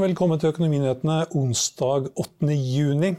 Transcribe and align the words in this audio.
velkommen 0.00 0.38
til 0.40 0.48
Økonominyhetene 0.54 1.26
onsdag 1.36 2.06
8. 2.16 2.54
juni. 2.56 3.10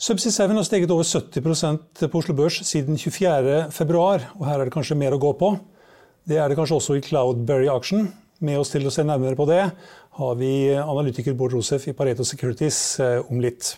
Subsea 0.00 0.32
7 0.32 0.54
har 0.56 0.64
steget 0.64 0.92
over 0.94 1.04
70% 1.04 2.04
på 2.08 2.20
Oslo 2.22 2.36
Børs 2.36 2.62
siden 2.64 2.96
24. 2.96 3.66
februar, 3.70 4.30
og 4.38 4.46
her 4.48 4.60
er 4.60 4.68
det 4.68 4.72
kanskje 4.72 4.96
mer 4.96 5.12
å 5.12 5.20
gå 5.20 5.34
på. 5.36 5.50
Det 6.24 6.40
er 6.40 6.48
det 6.48 6.56
kanskje 6.56 6.78
også 6.78 6.96
i 6.96 7.04
Cloudberry 7.04 7.68
Auction. 7.68 8.08
Med 8.40 8.60
oss 8.60 8.72
til 8.72 8.88
å 8.88 8.92
se 8.92 9.04
nærmere 9.04 9.36
på 9.36 9.48
det 9.48 9.62
har 10.16 10.38
vi 10.40 10.52
analytiker 10.76 11.36
Bård 11.36 11.56
Rosef 11.56 11.84
i 11.88 11.94
Pareto 11.96 12.24
Securities 12.24 12.80
eh, 13.00 13.20
om 13.28 13.40
litt. 13.40 13.74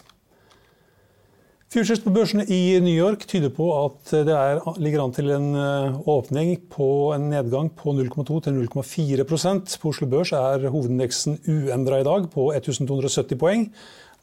Futures 1.68 2.00
på 2.00 2.08
børsene 2.08 2.46
i 2.48 2.78
New 2.80 2.94
York 2.96 3.26
tyder 3.28 3.50
på 3.52 3.66
at 3.76 4.12
det 4.24 4.32
er, 4.32 4.62
ligger 4.80 5.02
an 5.02 5.10
til 5.12 5.26
en 5.34 5.48
eh, 5.52 5.98
åpning 6.08 6.54
på 6.72 6.86
en 7.12 7.26
nedgang 7.28 7.68
på 7.76 7.92
0,2 7.92 8.38
til 8.46 8.56
0,4 8.56 9.26
På 9.28 9.90
Oslo 9.90 10.08
Børs 10.08 10.32
er 10.32 10.64
hovedindeksen 10.64 11.36
uendra 11.44 12.00
i 12.00 12.06
dag, 12.08 12.24
på 12.32 12.46
1270 12.56 13.36
poeng. 13.36 13.66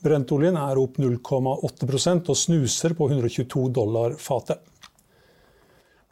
Brentoljen 0.02 0.58
er 0.58 0.82
opp 0.82 0.98
0,8% 0.98 2.34
og 2.34 2.42
snuser 2.42 2.98
på 2.98 3.12
122 3.14 3.70
dollar 3.77 4.18
fatet. 4.18 4.58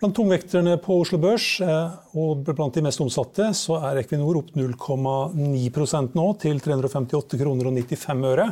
Blant 0.04 0.18
tungvekterne 0.20 0.74
på 0.84 0.98
Oslo 1.00 1.16
Børs 1.16 1.46
eh, 1.64 1.92
og 2.20 2.42
blant 2.44 2.76
de 2.76 2.82
mest 2.84 3.00
omsatte, 3.00 3.46
så 3.56 3.78
er 3.88 4.02
Equinor 4.02 4.42
opp 4.42 4.50
0,9 4.52 6.10
nå, 6.12 6.26
til 6.42 6.60
358 6.60 7.40
kroner 7.40 7.70
og 7.70 7.78
95 7.78 8.26
øre. 8.28 8.50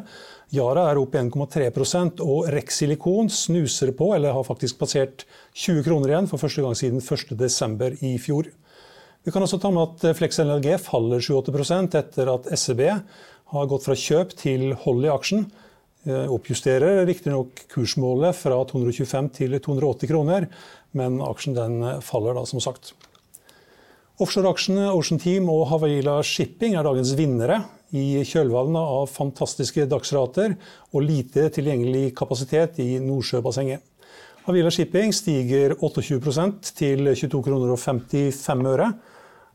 Yara 0.55 0.85
er 0.87 1.01
opp 1.01 1.17
1,3 1.19 1.67
og 2.23 2.47
Rex 2.55 2.79
Silikon 2.79 3.27
snuser 3.27 3.91
på, 3.91 4.13
eller 4.15 4.31
har 4.31 4.47
faktisk 4.47 4.79
passert 4.79 5.25
20 5.51 5.83
kroner 5.89 6.13
igjen 6.13 6.31
for 6.31 6.39
første 6.39 6.63
gang 6.63 6.79
siden 6.79 7.03
1.12. 7.03 7.99
i 7.99 8.13
fjor. 8.15 8.47
Vi 9.27 9.35
kan 9.35 9.43
også 9.43 9.59
ta 9.59 9.73
med 9.75 9.89
at 9.89 10.15
Flex 10.21 10.39
LNG 10.39 10.77
faller 10.79 11.19
7-8 11.19 11.99
etter 11.99 12.31
at 12.31 12.47
SEB 12.55 12.85
har 12.87 13.67
gått 13.67 13.89
fra 13.89 13.99
kjøp 14.07 14.37
til 14.39 14.71
hold 14.85 15.03
i 15.03 15.11
aksjen. 15.11 15.49
Eh, 16.01 16.31
oppjusterer 16.33 17.03
riktignok 17.05 17.59
kursmålet 17.69 18.33
fra 18.33 18.55
225 18.65 19.27
til 19.35 19.53
280 19.61 20.09
kroner, 20.09 20.47
men 20.97 21.21
aksjen 21.23 21.55
den 21.57 21.79
faller 22.05 22.35
da, 22.37 22.45
som 22.47 22.61
sagt. 22.63 22.93
Offshoreaksjene 24.21 24.91
Ocean 24.93 25.17
Team 25.21 25.47
og 25.49 25.63
Havila 25.71 26.19
Shipping 26.25 26.75
er 26.77 26.85
dagens 26.85 27.15
vinnere 27.17 27.61
i 27.97 28.21
kjølvannet 28.27 28.91
av 28.99 29.07
fantastiske 29.09 29.87
dagsrater 29.89 30.53
og 30.91 31.05
lite 31.05 31.47
tilgjengelig 31.55 32.11
kapasitet 32.19 32.77
i 32.83 32.99
Nordsjøbassenget. 33.01 33.81
Havila 34.45 34.71
Shipping 34.73 35.13
stiger 35.13 35.73
28% 35.77 36.71
til 36.77 37.09
22 37.13 37.41
kroner 37.45 37.73
og 37.73 37.81
55 37.81 38.69
øre. 38.71 38.91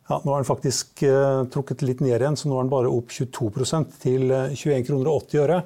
Ja, 0.07 0.19
nå 0.23 0.35
er 0.35 0.43
den 0.43 0.47
faktisk 0.47 1.03
uh, 1.07 1.47
trukket 1.51 1.83
litt 1.83 2.03
ned 2.03 2.21
igjen, 2.21 2.39
så 2.39 2.51
nå 2.51 2.59
er 2.59 2.67
den 2.67 2.75
bare 2.75 2.91
opp 2.91 3.11
22% 3.15 3.97
til 4.03 4.31
21 4.31 4.85
kroner 4.87 5.11
og 5.11 5.27
80 5.27 5.43
øre. 5.43 5.63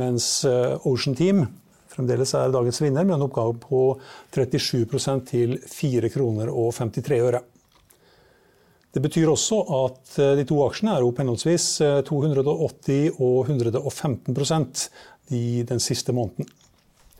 Mens 0.00 0.28
uh, 0.48 0.80
Ocean 0.88 1.16
Team 1.16 1.44
fremdeles 1.94 2.34
er 2.38 2.52
dagens 2.54 2.82
vinner 2.82 3.06
med 3.06 3.16
en 3.16 3.26
oppgave 3.28 3.56
på 3.62 3.82
37% 4.34 5.26
til 5.30 5.56
4 5.70 6.10
kroner 6.14 6.50
og 6.52 6.74
53 6.76 7.20
øre. 7.22 7.42
Det 8.94 9.02
betyr 9.02 9.30
også 9.30 9.62
at 9.74 10.18
uh, 10.20 10.34
de 10.38 10.44
to 10.46 10.60
aksjene 10.66 10.94
er 10.94 11.06
opp 11.06 11.18
henholdsvis 11.22 11.70
280 12.06 13.16
og 13.18 13.48
115% 13.50 14.84
de, 15.30 15.64
den 15.66 15.82
siste 15.82 16.14
måneden. 16.14 16.46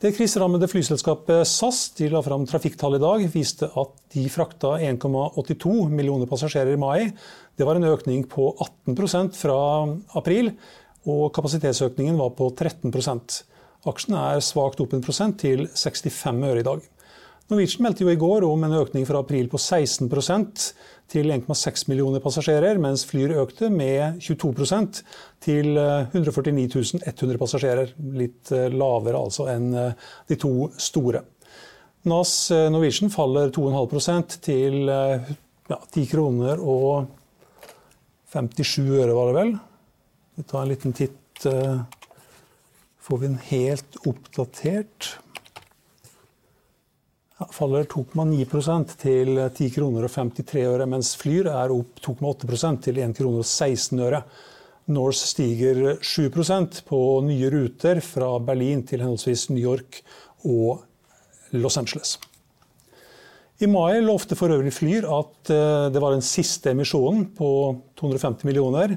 Det 0.00 0.14
kriserammede 0.16 0.64
flyselskapet 0.64 1.44
SAS 1.44 1.90
de 1.98 2.06
la 2.08 2.22
fram 2.24 2.46
trafikktall 2.48 2.94
i 2.96 3.00
dag, 3.02 3.24
viste 3.34 3.66
at 3.68 3.90
de 4.14 4.22
frakta 4.32 4.78
1,82 4.80 5.90
millioner 5.92 6.30
passasjerer 6.30 6.72
i 6.72 6.78
mai. 6.80 7.10
Det 7.52 7.66
var 7.68 7.76
en 7.76 7.84
økning 7.84 8.22
på 8.24 8.46
18% 8.88 9.36
fra 9.36 9.58
april, 10.16 10.54
og 11.04 11.26
kapasitetsøkningen 11.36 12.16
var 12.16 12.32
på 12.38 12.48
13 12.48 12.88
Aksjen 13.92 14.16
er 14.16 14.40
svakt 14.40 14.80
opp 14.80 14.96
en 14.96 15.04
prosent 15.04 15.36
til 15.44 15.66
65 15.68 16.48
øre 16.48 16.64
i 16.64 16.64
dag. 16.64 16.80
Norwegian 17.50 17.82
meldte 17.82 18.04
jo 18.04 18.12
i 18.12 18.18
går 18.18 18.44
om 18.46 18.62
en 18.62 18.76
økning 18.78 19.02
fra 19.08 19.24
april 19.24 19.48
på 19.50 19.58
16% 19.58 20.68
til 21.10 21.32
1,6 21.34 21.88
millioner 21.90 22.22
passasjerer, 22.22 22.78
mens 22.78 23.02
Flyr 23.08 23.32
økte 23.42 23.66
med 23.74 24.20
22% 24.22 25.00
til 25.42 25.74
149 25.74 27.00
100 27.10 27.40
passasjerer. 27.40 27.90
Litt 28.14 28.52
eh, 28.54 28.68
lavere 28.70 29.18
altså 29.18 29.48
enn 29.50 29.72
eh, 29.74 30.12
de 30.30 30.38
to 30.38 30.68
store. 30.78 31.24
NAS 32.06 32.34
eh, 32.54 32.68
Norwegian 32.70 33.10
faller 33.10 33.50
2,5% 33.56 34.36
til 34.46 34.86
ja, 34.86 35.80
10 35.80 36.06
kroner 36.12 36.62
og 36.62 37.10
57 38.30 38.84
øre, 38.84 39.16
var 39.16 39.32
det 39.32 39.38
vel. 39.40 39.52
Vi 40.38 40.46
tar 40.46 40.62
en 40.62 40.70
liten 40.70 40.94
titt. 40.94 41.18
Får 43.00 43.18
vi 43.18 43.26
den 43.26 43.40
helt 43.48 43.98
oppdatert? 44.06 45.10
Faller 47.48 47.86
2,9 47.88 48.94
til 49.00 49.38
10 49.48 49.68
kroner 49.74 50.04
og 50.04 50.12
53 50.12 50.64
øre, 50.68 50.86
mens 50.86 51.14
Flyr 51.16 51.48
er 51.48 51.72
opp 51.72 52.00
2,8 52.04 52.80
til 52.84 53.00
1 53.00 53.16
kroner 53.16 53.40
og 53.40 53.48
16 53.48 54.02
øre. 54.04 54.22
Norse 54.90 55.28
stiger 55.30 55.96
7% 56.02 56.82
på 56.88 57.00
nye 57.24 57.50
ruter 57.52 58.00
fra 58.04 58.32
Berlin 58.42 58.82
til 58.86 59.00
henholdsvis 59.04 59.48
New 59.54 59.62
York 59.62 60.02
og 60.44 60.82
Los 61.56 61.78
Angeles. 61.78 62.18
I 63.60 63.68
mai 63.68 64.00
lovte 64.00 64.36
for 64.36 64.52
øvrig 64.52 64.72
Flyr 64.72 65.04
at 65.04 65.50
eh, 65.52 65.88
det 65.92 66.00
var 66.00 66.14
den 66.14 66.24
siste 66.24 66.72
emisjonen 66.72 67.26
på 67.36 67.50
250 68.00 68.46
millioner. 68.48 68.96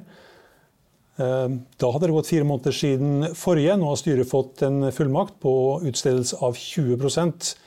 Eh, 1.19 1.49
da 1.51 1.91
hadde 1.91 2.07
det 2.07 2.15
gått 2.15 2.31
fire 2.31 2.47
måneder 2.47 2.75
siden 2.75 3.33
forrige. 3.35 3.75
Nå 3.75 3.91
har 3.91 3.99
styret 3.99 4.31
fått 4.31 4.63
en 4.63 4.87
fullmakt 4.95 5.35
på 5.43 5.53
utstedelse 5.83 6.39
av 6.39 6.55
20 6.55 6.95
Eh, 7.03 7.62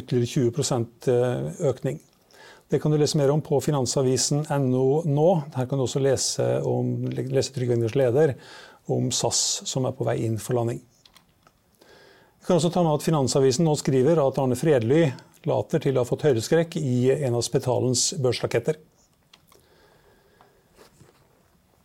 ytterligere 0.00 0.50
20 0.50 1.12
eh, 1.12 1.68
økning. 1.70 2.00
Det 2.68 2.80
kan 2.82 2.90
du 2.90 2.98
lese 2.98 3.18
mer 3.18 3.30
om 3.30 3.42
på 3.44 3.60
finansavisen.no 3.62 4.86
nå. 5.06 5.28
Her 5.54 5.68
kan 5.70 5.78
du 5.78 5.84
også 5.84 6.02
lese, 6.02 6.46
om, 6.66 7.06
lese 7.14 7.54
Trygve 7.54 7.76
Engers 7.76 7.94
leder 7.94 8.34
om 8.90 9.12
SAS 9.14 9.62
som 9.66 9.86
er 9.86 9.94
på 9.94 10.06
vei 10.06 10.18
inn 10.26 10.40
for 10.42 10.58
landing. 10.58 10.80
Vi 11.80 12.48
kan 12.48 12.58
også 12.58 12.72
ta 12.74 12.82
med 12.82 12.98
at 12.98 13.06
Finansavisen 13.06 13.66
nå 13.66 13.74
skriver 13.78 14.18
at 14.22 14.38
Arne 14.38 14.58
Fredly 14.58 15.08
later 15.46 15.82
til 15.82 15.96
å 15.96 16.02
ha 16.02 16.08
fått 16.08 16.26
høydeskrekk 16.26 16.76
i 16.78 17.10
en 17.16 17.38
av 17.38 17.46
Spetalens 17.46 18.12
børsraketter. 18.22 18.78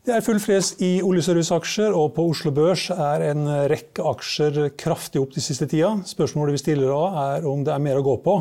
Det 0.02 0.16
er 0.16 0.24
full 0.26 0.40
fres 0.42 0.72
i 0.82 0.96
oljeserviceaksjer, 1.06 1.94
og 1.94 2.16
på 2.16 2.24
Oslo 2.32 2.50
Børs 2.58 2.88
er 2.90 3.22
en 3.28 3.44
rekke 3.70 4.02
aksjer 4.10 4.72
kraftig 4.74 5.22
opp 5.22 5.36
de 5.36 5.44
siste 5.46 5.68
tida. 5.70 5.92
Spørsmålet 6.10 6.56
vi 6.56 6.62
stiller 6.64 6.90
da, 6.90 7.26
er 7.38 7.46
om 7.46 7.62
det 7.62 7.76
er 7.76 7.84
mer 7.86 8.00
å 8.00 8.06
gå 8.08 8.16
på, 8.26 8.34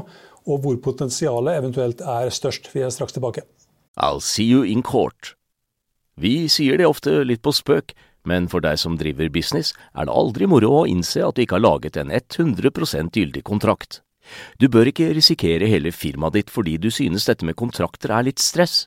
og 0.48 0.62
hvor 0.64 0.78
potensialet 0.80 1.58
eventuelt 1.60 2.00
er 2.00 2.32
størst. 2.32 2.70
Vi 2.72 2.80
er 2.80 2.94
straks 2.94 3.12
tilbake. 3.12 3.44
I'll 4.00 4.24
see 4.24 4.46
you 4.48 4.64
in 4.64 4.80
court. 4.80 5.34
Vi 6.16 6.48
sier 6.48 6.80
det 6.80 6.88
ofte 6.88 7.18
litt 7.28 7.42
på 7.44 7.52
spøk, 7.52 7.92
men 8.24 8.48
for 8.48 8.64
deg 8.64 8.80
som 8.80 8.96
driver 9.00 9.28
business, 9.28 9.74
er 9.92 10.08
det 10.08 10.16
aldri 10.16 10.48
moro 10.48 10.72
å 10.78 10.86
innse 10.88 11.20
at 11.26 11.36
du 11.36 11.44
ikke 11.44 11.58
har 11.58 11.66
laget 11.66 12.00
en 12.00 12.08
100% 12.08 13.20
gyldig 13.20 13.44
kontrakt. 13.44 14.00
Du 14.56 14.68
bør 14.72 14.88
ikke 14.88 15.12
risikere 15.16 15.68
hele 15.68 15.92
firmaet 15.92 16.38
ditt 16.38 16.52
fordi 16.52 16.78
du 16.80 16.88
synes 16.88 17.28
dette 17.28 17.44
med 17.44 17.58
kontrakter 17.60 18.12
er 18.16 18.28
litt 18.28 18.40
stress. 18.40 18.86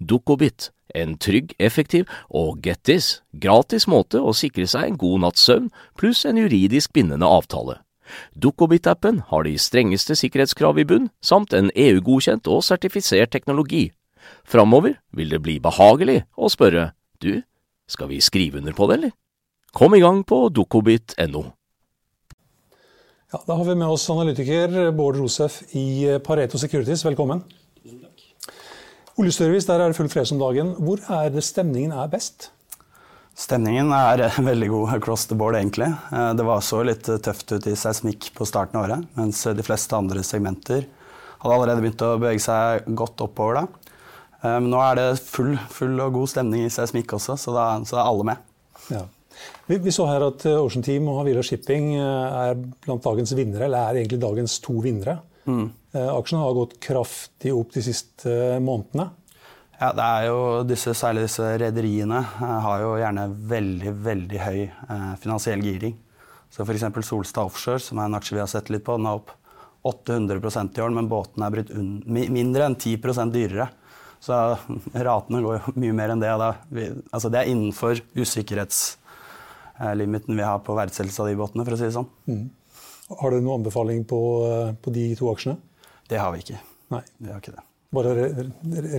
Dukkobit. 0.00 0.70
En 0.94 1.18
trygg, 1.20 1.52
effektiv 1.60 2.08
og 2.30 2.62
get 2.64 2.80
this, 2.88 3.20
gratis 3.32 3.84
måte 3.86 4.22
å 4.22 4.32
sikre 4.32 4.64
seg 4.66 4.86
en 4.86 4.96
god 5.00 5.20
natts 5.26 5.44
søvn 5.44 5.68
pluss 6.00 6.24
en 6.24 6.40
juridisk 6.40 6.94
bindende 6.96 7.28
avtale. 7.28 7.76
Dukkobit-appen 8.32 9.20
har 9.28 9.44
de 9.44 9.58
strengeste 9.60 10.16
sikkerhetskrav 10.16 10.80
i 10.80 10.86
bunn, 10.88 11.10
samt 11.20 11.52
en 11.52 11.68
EU-godkjent 11.76 12.48
og 12.48 12.64
sertifisert 12.64 13.34
teknologi. 13.34 13.90
Framover 14.48 14.96
vil 15.12 15.28
det 15.32 15.42
bli 15.44 15.58
behagelig 15.60 16.22
å 16.36 16.48
spørre 16.52 16.92
du, 17.20 17.42
skal 17.88 18.08
vi 18.08 18.22
skrive 18.24 18.62
under 18.62 18.76
på 18.76 18.88
det, 18.88 18.98
eller? 18.98 19.14
Kom 19.76 19.94
i 19.94 20.00
gang 20.00 20.22
på 20.24 20.46
dukkobit.no. 20.48 21.44
Ja, 23.28 23.42
da 23.44 23.58
har 23.58 23.66
vi 23.68 23.76
med 23.76 23.92
oss 23.92 24.08
analytiker 24.08 24.88
Bård 24.96 25.18
Rosef 25.20 25.60
i 25.76 26.16
Pareto 26.24 26.56
Securities. 26.60 27.04
Velkommen. 27.04 27.44
Tusen 27.82 28.00
takk. 28.00 28.17
Oljeservice, 29.18 29.66
der 29.66 29.82
er 29.82 29.90
det 29.90 29.98
full 29.98 30.10
fres 30.12 30.30
om 30.30 30.38
dagen. 30.38 30.76
Hvor 30.78 31.02
er 31.10 31.32
det 31.34 31.42
stemningen 31.42 31.90
er 31.90 32.10
best? 32.12 32.52
Stemningen 33.38 33.90
er 33.94 34.22
veldig 34.50 34.68
god 34.70 34.94
across 34.98 35.26
the 35.26 35.34
board, 35.38 35.58
egentlig. 35.58 35.90
Eh, 36.14 36.30
det 36.38 36.46
var 36.46 36.62
så 36.62 36.84
litt 36.86 37.06
tøft 37.06 37.50
ut 37.50 37.66
i 37.66 37.74
seismikk 37.78 38.30
på 38.36 38.46
starten 38.46 38.78
av 38.78 38.86
året, 38.86 39.10
mens 39.18 39.42
de 39.42 39.66
fleste 39.66 39.98
andre 39.98 40.22
segmenter 40.26 40.86
hadde 41.38 41.54
allerede 41.54 41.82
begynt 41.82 42.02
å 42.06 42.16
bevege 42.18 42.42
seg 42.42 42.86
godt 42.98 43.22
oppover 43.26 43.60
da. 43.60 43.66
Eh, 44.42 44.58
nå 44.62 44.78
er 44.82 44.98
det 44.98 45.06
full, 45.22 45.56
full 45.74 45.98
og 46.02 46.14
god 46.18 46.30
stemning 46.30 46.66
i 46.66 46.72
seismikk 46.72 47.16
også, 47.18 47.38
så 47.42 47.54
da, 47.54 47.68
så 47.86 47.98
er 47.98 48.04
alle 48.06 48.26
med. 48.30 48.44
Ja. 48.94 49.04
Vi, 49.66 49.78
vi, 49.82 49.92
så 49.94 50.06
her 50.08 50.24
at 50.30 50.46
eh, 50.48 50.58
Ocean 50.58 50.84
Team 50.86 51.08
og 51.10 51.20
Havila 51.20 51.42
Shipping 51.46 51.92
eh, 51.98 52.38
er 52.50 52.58
blant 52.86 53.04
dagens 53.04 53.34
vinnere, 53.38 53.66
eller 53.66 53.90
er 53.90 54.00
egentlig 54.00 54.22
dagens 54.22 54.58
to 54.64 54.78
vinnere. 54.84 55.18
Mm. 55.48 55.70
Aksjene 56.12 56.44
har 56.44 56.58
gått 56.58 56.76
kraftig 56.84 57.54
opp 57.56 57.72
de 57.72 57.82
siste 57.82 58.30
månedene. 58.60 59.08
Ja, 59.78 59.92
det 59.94 60.02
er 60.02 60.24
jo 60.26 60.64
disse, 60.66 60.90
Særlig 60.98 61.28
disse 61.28 61.44
rederiene 61.62 62.18
har 62.38 62.80
jo 62.82 62.96
gjerne 62.98 63.28
veldig 63.50 63.92
veldig 64.02 64.38
høy 64.42 64.62
eh, 64.66 65.12
finansiell 65.22 65.62
giring. 65.62 65.94
Så 66.50 66.64
F.eks. 66.64 66.82
Solstad 67.06 67.44
Offshore, 67.46 67.78
som 67.82 67.98
er 68.00 68.06
en 68.08 68.16
aksje 68.18 68.34
vi 68.34 68.40
har 68.42 68.50
sett 68.50 68.70
litt 68.74 68.86
på, 68.86 68.96
den 68.98 69.06
er 69.06 69.14
opp 69.20 69.30
800% 69.86 70.78
i 70.78 70.82
år, 70.82 70.90
men 70.96 71.10
båten 71.10 71.42
er 71.44 71.50
blitt 71.54 71.70
mindre 72.08 72.64
enn 72.66 72.76
10% 72.76 73.32
dyrere. 73.34 73.66
Så 74.18 74.34
ratene 75.08 75.42
går 75.44 75.54
jo 75.60 75.64
mye 75.78 75.94
mer 75.94 76.08
enn 76.14 76.22
det. 76.24 76.32
Vi, 76.74 76.84
altså 77.12 77.28
det 77.30 77.38
er 77.40 77.50
innenfor 77.52 77.94
usikkerhetslimiten 78.18 80.34
vi 80.34 80.48
har 80.48 80.58
på 80.66 80.78
verdsettelse 80.78 81.20
av 81.22 81.28
de 81.30 81.38
båtene, 81.38 81.64
for 81.68 81.74
å 81.76 81.78
si 81.78 81.86
det 81.86 81.98
sånn. 82.00 82.10
Mm. 82.26 82.46
Har 83.08 83.32
dere 83.32 83.40
noen 83.40 83.62
anbefaling 83.62 84.04
på, 84.08 84.20
på, 84.82 84.92
de 84.92 85.08
to 85.18 85.30
aksjene? 85.32 85.56
Det 86.08 86.20
har 86.20 86.34
vi 86.34 86.44
ikke. 86.44 86.60
Nei. 86.92 87.02
Vi 87.18 87.32
har 87.32 87.40
ikke 87.40 87.56
det. 87.56 87.64
Bare 87.96 88.10
re 88.12 88.26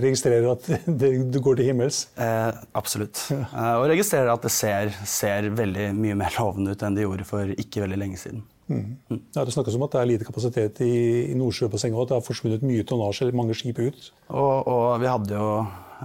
registrerer 0.02 0.48
at 0.50 0.64
det, 1.00 1.10
det, 1.30 1.42
går 1.42 1.60
til 1.60 1.68
himmels? 1.70 2.08
Eh, 2.18 2.62
absolutt. 2.74 3.22
Ja. 3.30 3.44
Eh, 3.46 3.74
og 3.78 3.86
registrerer 3.92 4.32
at 4.32 4.46
det 4.46 4.50
ser, 4.54 4.90
ser 5.06 5.46
veldig 5.54 5.92
mye 5.98 6.16
mer 6.18 6.34
lovende 6.40 6.74
ut 6.74 6.82
enn 6.86 6.98
det 6.98 7.06
gjorde 7.06 7.28
for 7.28 7.52
ikke 7.54 7.84
veldig 7.84 8.00
lenge 8.02 8.18
siden. 8.22 8.42
Mm. 8.70 9.20
Ja, 9.34 9.42
det 9.42 9.54
snakkes 9.54 9.74
om 9.74 9.84
at 9.86 9.94
det 9.94 10.00
er 10.00 10.10
lite 10.12 10.26
kapasitet 10.26 10.78
i, 10.86 10.94
i 11.32 11.36
Nordsjøbassenget, 11.38 11.98
og 11.98 12.04
at 12.06 12.12
det 12.12 12.18
har 12.20 12.26
forsvunnet 12.26 12.66
mye 12.66 12.86
tonnasje, 12.86 13.26
eller 13.26 13.38
mange 13.38 13.56
skip 13.58 13.80
ut. 13.82 14.10
Og, 14.30 14.68
og 14.70 14.84
vi 15.02 15.10
hadde 15.10 15.38
jo 15.38 15.48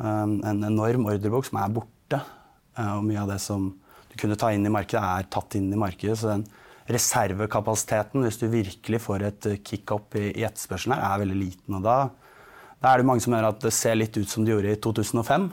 um, 0.01 0.39
en 0.41 0.63
enorm 0.65 1.05
ordrebok 1.11 1.45
som 1.45 1.61
er 1.61 1.75
borte. 1.75 2.21
Uh, 2.73 2.95
og 2.97 3.05
mye 3.05 3.21
av 3.21 3.29
det 3.35 3.37
som 3.43 3.69
du 4.09 4.17
kunne 4.17 4.37
ta 4.39 4.49
inn 4.55 4.65
i 4.65 4.73
markedet, 4.73 5.03
er 5.03 5.29
tatt 5.29 5.57
inn 5.59 5.69
i 5.69 5.79
markedet. 5.79 6.17
Så 6.17 6.31
den 6.33 6.47
reservekapasiteten, 6.91 8.25
hvis 8.25 8.39
du 8.41 8.47
virkelig 8.51 9.01
får 9.01 9.25
et 9.29 9.47
kick-up 9.65 10.15
i, 10.19 10.29
i 10.35 10.45
etterspørselen 10.45 10.95
her, 10.95 11.05
er 11.07 11.23
veldig 11.23 11.37
liten. 11.39 11.77
Og 11.79 11.85
da, 11.85 11.97
da 12.81 12.91
er 12.91 13.01
det 13.01 13.07
mange 13.09 13.25
som 13.25 13.33
mener 13.33 13.49
at 13.49 13.63
det 13.63 13.73
ser 13.73 13.97
litt 13.97 14.17
ut 14.19 14.29
som 14.29 14.45
det 14.45 14.53
gjorde 14.53 14.75
i 14.75 14.81
2005. 14.83 15.47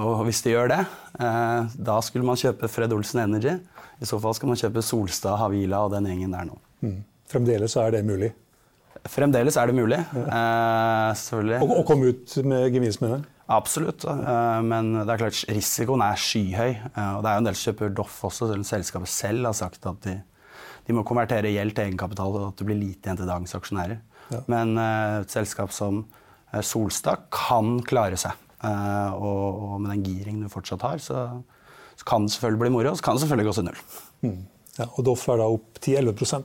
Og 0.00 0.24
hvis 0.26 0.42
det 0.44 0.54
gjør 0.56 0.72
det, 0.72 0.80
eh, 1.22 1.76
da 1.88 1.98
skulle 2.04 2.26
man 2.26 2.40
kjøpe 2.40 2.68
Fred 2.72 2.94
Olsen 2.96 3.22
Energy. 3.22 3.54
I 4.00 4.08
så 4.08 4.18
fall 4.20 4.34
skal 4.36 4.50
man 4.50 4.58
kjøpe 4.60 4.82
Solstad, 4.84 5.38
Havila 5.40 5.84
og 5.86 5.94
den 5.94 6.08
gjengen 6.10 6.34
der 6.34 6.48
nå. 6.48 6.58
Mm. 6.84 6.98
Fremdeles 7.30 7.76
er 7.80 7.94
det 7.94 8.02
mulig? 8.06 8.32
Fremdeles 9.06 9.56
er 9.60 9.70
det 9.70 9.76
mulig. 9.76 10.00
Ja. 10.16 11.12
Eh. 11.12 11.60
Og, 11.60 11.70
og 11.80 11.86
komme 11.88 12.10
ut 12.10 12.36
med 12.44 12.70
gevinst 12.74 13.02
med 13.04 13.14
det? 13.14 13.20
Absolutt. 13.52 14.04
Eh, 14.04 14.60
men 14.66 14.92
det 14.98 15.06
er 15.06 15.22
klart 15.22 15.44
risikoen 15.52 16.02
er 16.04 16.18
skyhøy. 16.18 16.72
Eh, 16.72 17.12
og 17.14 17.22
det 17.22 17.30
er 17.30 17.36
jo 17.36 17.44
en 17.44 17.48
del 17.48 17.58
som 17.58 17.70
kjøper 17.70 17.94
Doff 18.00 18.18
også, 18.26 18.50
selv 18.50 18.66
selskapet 18.68 19.12
selv 19.12 19.50
har 19.50 19.56
sagt 19.56 19.86
at 19.86 20.02
de, 20.08 20.16
de 20.86 20.94
må 20.94 21.04
konvertere 21.06 21.50
gjeld 21.50 21.74
til 21.74 21.88
egenkapital, 21.88 22.38
og 22.38 22.48
at 22.50 22.60
det 22.60 22.68
blir 22.68 22.78
lite 22.78 23.08
igjen 23.08 23.18
til 23.20 23.30
dagens 23.30 23.56
aksjonærer. 23.58 24.00
Ja. 24.32 24.42
Men 24.50 24.74
eh, 24.80 25.20
et 25.22 25.34
selskap 25.34 25.74
som 25.74 26.04
eh, 26.52 26.62
Solstad 26.64 27.28
kan 27.34 27.80
klare 27.86 28.18
seg. 28.20 28.36
Eh, 28.64 29.16
og, 29.16 29.62
og, 29.62 29.80
med 29.82 29.92
den 29.94 30.04
giringen 30.06 30.46
du 30.46 30.52
fortsatt 30.52 30.86
har, 30.86 31.02
så 31.02 31.28
så 31.96 32.04
kan 32.04 32.26
det 32.26 32.34
selvfølgelig 32.34 32.60
bli 32.60 32.68
moro, 32.74 32.90
og 32.92 32.98
så 32.98 33.04
kan 33.06 33.16
det 33.16 33.22
selvfølgelig 33.22 33.46
gå 33.48 33.52
til 33.56 33.64
null. 33.64 33.78
Mm. 34.26 34.40
Ja, 34.76 34.84
og 34.84 35.04
Doff 35.06 35.22
er 35.32 35.38
da 35.40 35.46
opp 35.48 35.78
10-11 35.80 36.42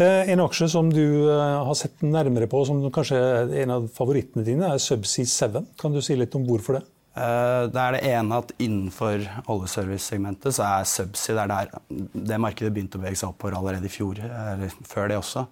eh, 0.00 0.30
En 0.32 0.40
aksje 0.40 0.70
som 0.72 0.88
du 0.88 1.28
har 1.28 1.74
sett 1.76 2.00
nærmere 2.00 2.48
på, 2.48 2.62
som 2.64 2.80
kanskje 2.94 3.18
er 3.20 3.52
en 3.66 3.74
av 3.74 3.90
favorittene 3.92 4.46
dine, 4.46 4.70
er 4.72 4.80
Subsea 4.80 5.28
7. 5.28 5.60
Kan 5.76 5.92
du 5.92 6.00
si 6.00 6.16
litt 6.16 6.32
om 6.38 6.46
hvorfor 6.48 6.78
det? 6.78 6.86
Eh, 7.12 7.64
det 7.68 7.80
er 7.82 7.96
det 7.96 8.02
ene 8.08 8.38
at 8.40 8.52
innenfor 8.56 9.24
oljeservice-segmentet 9.52 10.56
så 10.56 10.66
er 10.68 10.88
Subsea 10.88 11.36
det, 11.36 11.42
er 11.44 11.72
der, 11.72 12.04
det 12.32 12.40
markedet 12.40 12.72
begynte 12.72 13.00
å 13.00 13.02
bevege 13.02 13.20
seg 13.20 13.32
oppover 13.34 13.58
allerede 13.58 13.88
i 13.88 13.92
fjor, 13.92 14.20
eller 14.22 14.72
før 14.88 15.12
det 15.12 15.18
også. 15.20 15.46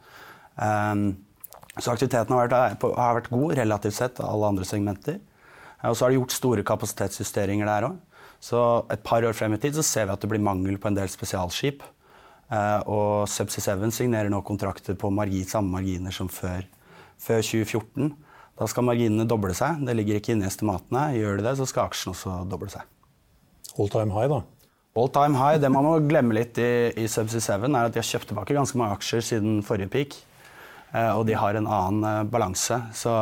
Så 1.81 1.93
aktiviteten 1.93 2.35
har 2.35 2.49
vært, 2.49 2.85
har 2.99 3.17
vært 3.17 3.31
god 3.33 3.55
relativt 3.57 3.97
sett 3.97 4.21
alle 4.25 4.49
andre 4.53 4.67
segmenter. 4.69 5.21
Og 5.89 5.97
så 5.97 6.05
har 6.05 6.13
det 6.13 6.19
gjort 6.19 6.35
store 6.35 6.65
kapasitetsjusteringer 6.67 7.69
der 7.69 7.89
òg. 7.89 8.01
Så 8.41 8.61
et 8.93 9.03
par 9.05 9.25
år 9.25 9.37
frem 9.37 9.55
i 9.55 9.61
tid 9.61 9.77
så 9.77 9.85
ser 9.85 10.09
vi 10.09 10.15
at 10.15 10.23
det 10.23 10.31
blir 10.33 10.43
mangel 10.43 10.79
på 10.81 10.89
en 10.89 10.97
del 10.97 11.09
spesialskip. 11.13 11.85
Uh, 12.51 12.81
og 12.91 13.29
Subsea 13.31 13.77
7 13.79 13.93
signerer 13.95 14.33
nå 14.33 14.41
kontrakter 14.43 14.97
på 14.99 15.13
margin, 15.15 15.47
samme 15.47 15.71
marginer 15.77 16.15
som 16.15 16.29
før, 16.33 16.65
før, 17.21 17.45
2014. 17.47 18.11
Da 18.61 18.69
skal 18.69 18.85
marginene 18.85 19.25
doble 19.29 19.55
seg. 19.57 19.81
Det 19.89 19.97
ligger 19.97 20.21
ikke 20.21 20.35
inne 20.35 20.45
i 20.45 20.51
estimatene. 20.51 21.07
Gjør 21.17 21.41
de 21.41 21.47
det, 21.49 21.57
så 21.57 21.67
skal 21.69 21.89
aksjen 21.89 22.13
også 22.13 22.43
doble 22.51 22.69
seg. 22.73 22.85
All 23.81 23.89
time 23.93 24.13
high, 24.13 24.29
da? 24.29 24.43
All 25.01 25.09
time 25.15 25.39
high. 25.41 25.61
Det 25.63 25.71
man 25.73 25.87
må 25.87 25.95
glemme 26.05 26.37
litt 26.37 26.61
i, 26.61 26.71
i 27.01 27.07
Subsea 27.09 27.41
7, 27.41 27.71
er 27.71 27.87
at 27.89 27.95
de 27.95 28.03
har 28.03 28.11
kjøpt 28.11 28.29
tilbake 28.35 28.57
ganske 28.57 28.81
mange 28.81 28.99
aksjer 28.99 29.25
siden 29.33 29.63
forrige 29.65 29.93
peak. 29.93 30.19
Uh, 30.91 31.17
og 31.17 31.25
de 31.29 31.39
har 31.39 31.57
en 31.57 31.71
annen 31.71 32.05
uh, 32.05 32.27
balanse. 32.29 32.83
Så 32.99 33.15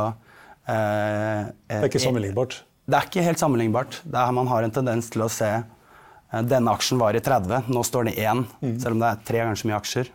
Det 0.68 1.78
er 1.78 1.86
ikke 1.86 2.02
sammenlignbart? 2.02 2.62
Det 2.88 2.96
er 2.96 3.08
ikke 3.08 3.24
helt 3.24 3.40
sammenlignbart. 3.40 4.00
Er, 4.08 4.30
man 4.32 4.48
har 4.48 4.64
en 4.64 4.72
tendens 4.72 5.10
til 5.12 5.24
å 5.24 5.28
se 5.32 5.48
eh, 5.52 6.44
denne 6.48 6.72
aksjen 6.72 7.00
var 7.00 7.16
i 7.16 7.20
30, 7.24 7.68
nå 7.68 7.82
står 7.84 8.08
den 8.08 8.14
i 8.14 8.24
1, 8.24 8.44
mm. 8.64 8.76
selv 8.80 8.96
om 8.96 9.02
det 9.02 9.10
er 9.10 9.24
tre 9.28 9.42
ganger 9.42 9.60
så 9.60 9.68
mye 9.68 9.76
aksjer. 9.78 10.12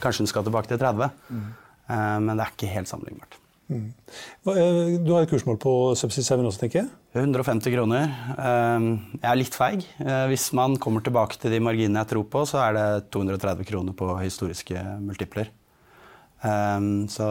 Kanskje 0.00 0.26
den 0.26 0.32
skal 0.32 0.44
tilbake 0.48 0.68
til 0.70 0.80
30, 0.80 1.16
mm. 1.32 1.48
Eh, 1.90 2.18
men 2.22 2.36
det 2.36 2.44
er 2.44 2.52
ikke 2.52 2.68
helt 2.70 2.86
sammenlignbart. 2.86 3.39
Mm. 3.70 3.86
Eh, 4.50 4.98
du 5.04 5.12
har 5.14 5.22
et 5.24 5.30
kursmål 5.30 5.60
på 5.62 5.74
Subsea 5.98 6.26
7 6.26 6.42
også, 6.42 6.64
tenker 6.64 6.82
jeg? 6.82 6.90
150 7.14 7.74
kroner. 7.74 8.10
Jeg 8.36 9.30
er 9.32 9.38
litt 9.38 9.56
feig. 9.58 9.86
Hvis 10.30 10.50
man 10.54 10.76
kommer 10.82 11.02
tilbake 11.02 11.38
til 11.42 11.54
de 11.54 11.62
marginene 11.62 12.04
jeg 12.04 12.12
tror 12.12 12.28
på, 12.30 12.44
så 12.46 12.60
er 12.68 12.76
det 12.76 12.84
230 13.14 13.66
kroner 13.66 13.96
på 13.98 14.12
historiske 14.20 14.84
multipler. 15.02 15.50
Um, 16.40 17.04
så 17.12 17.26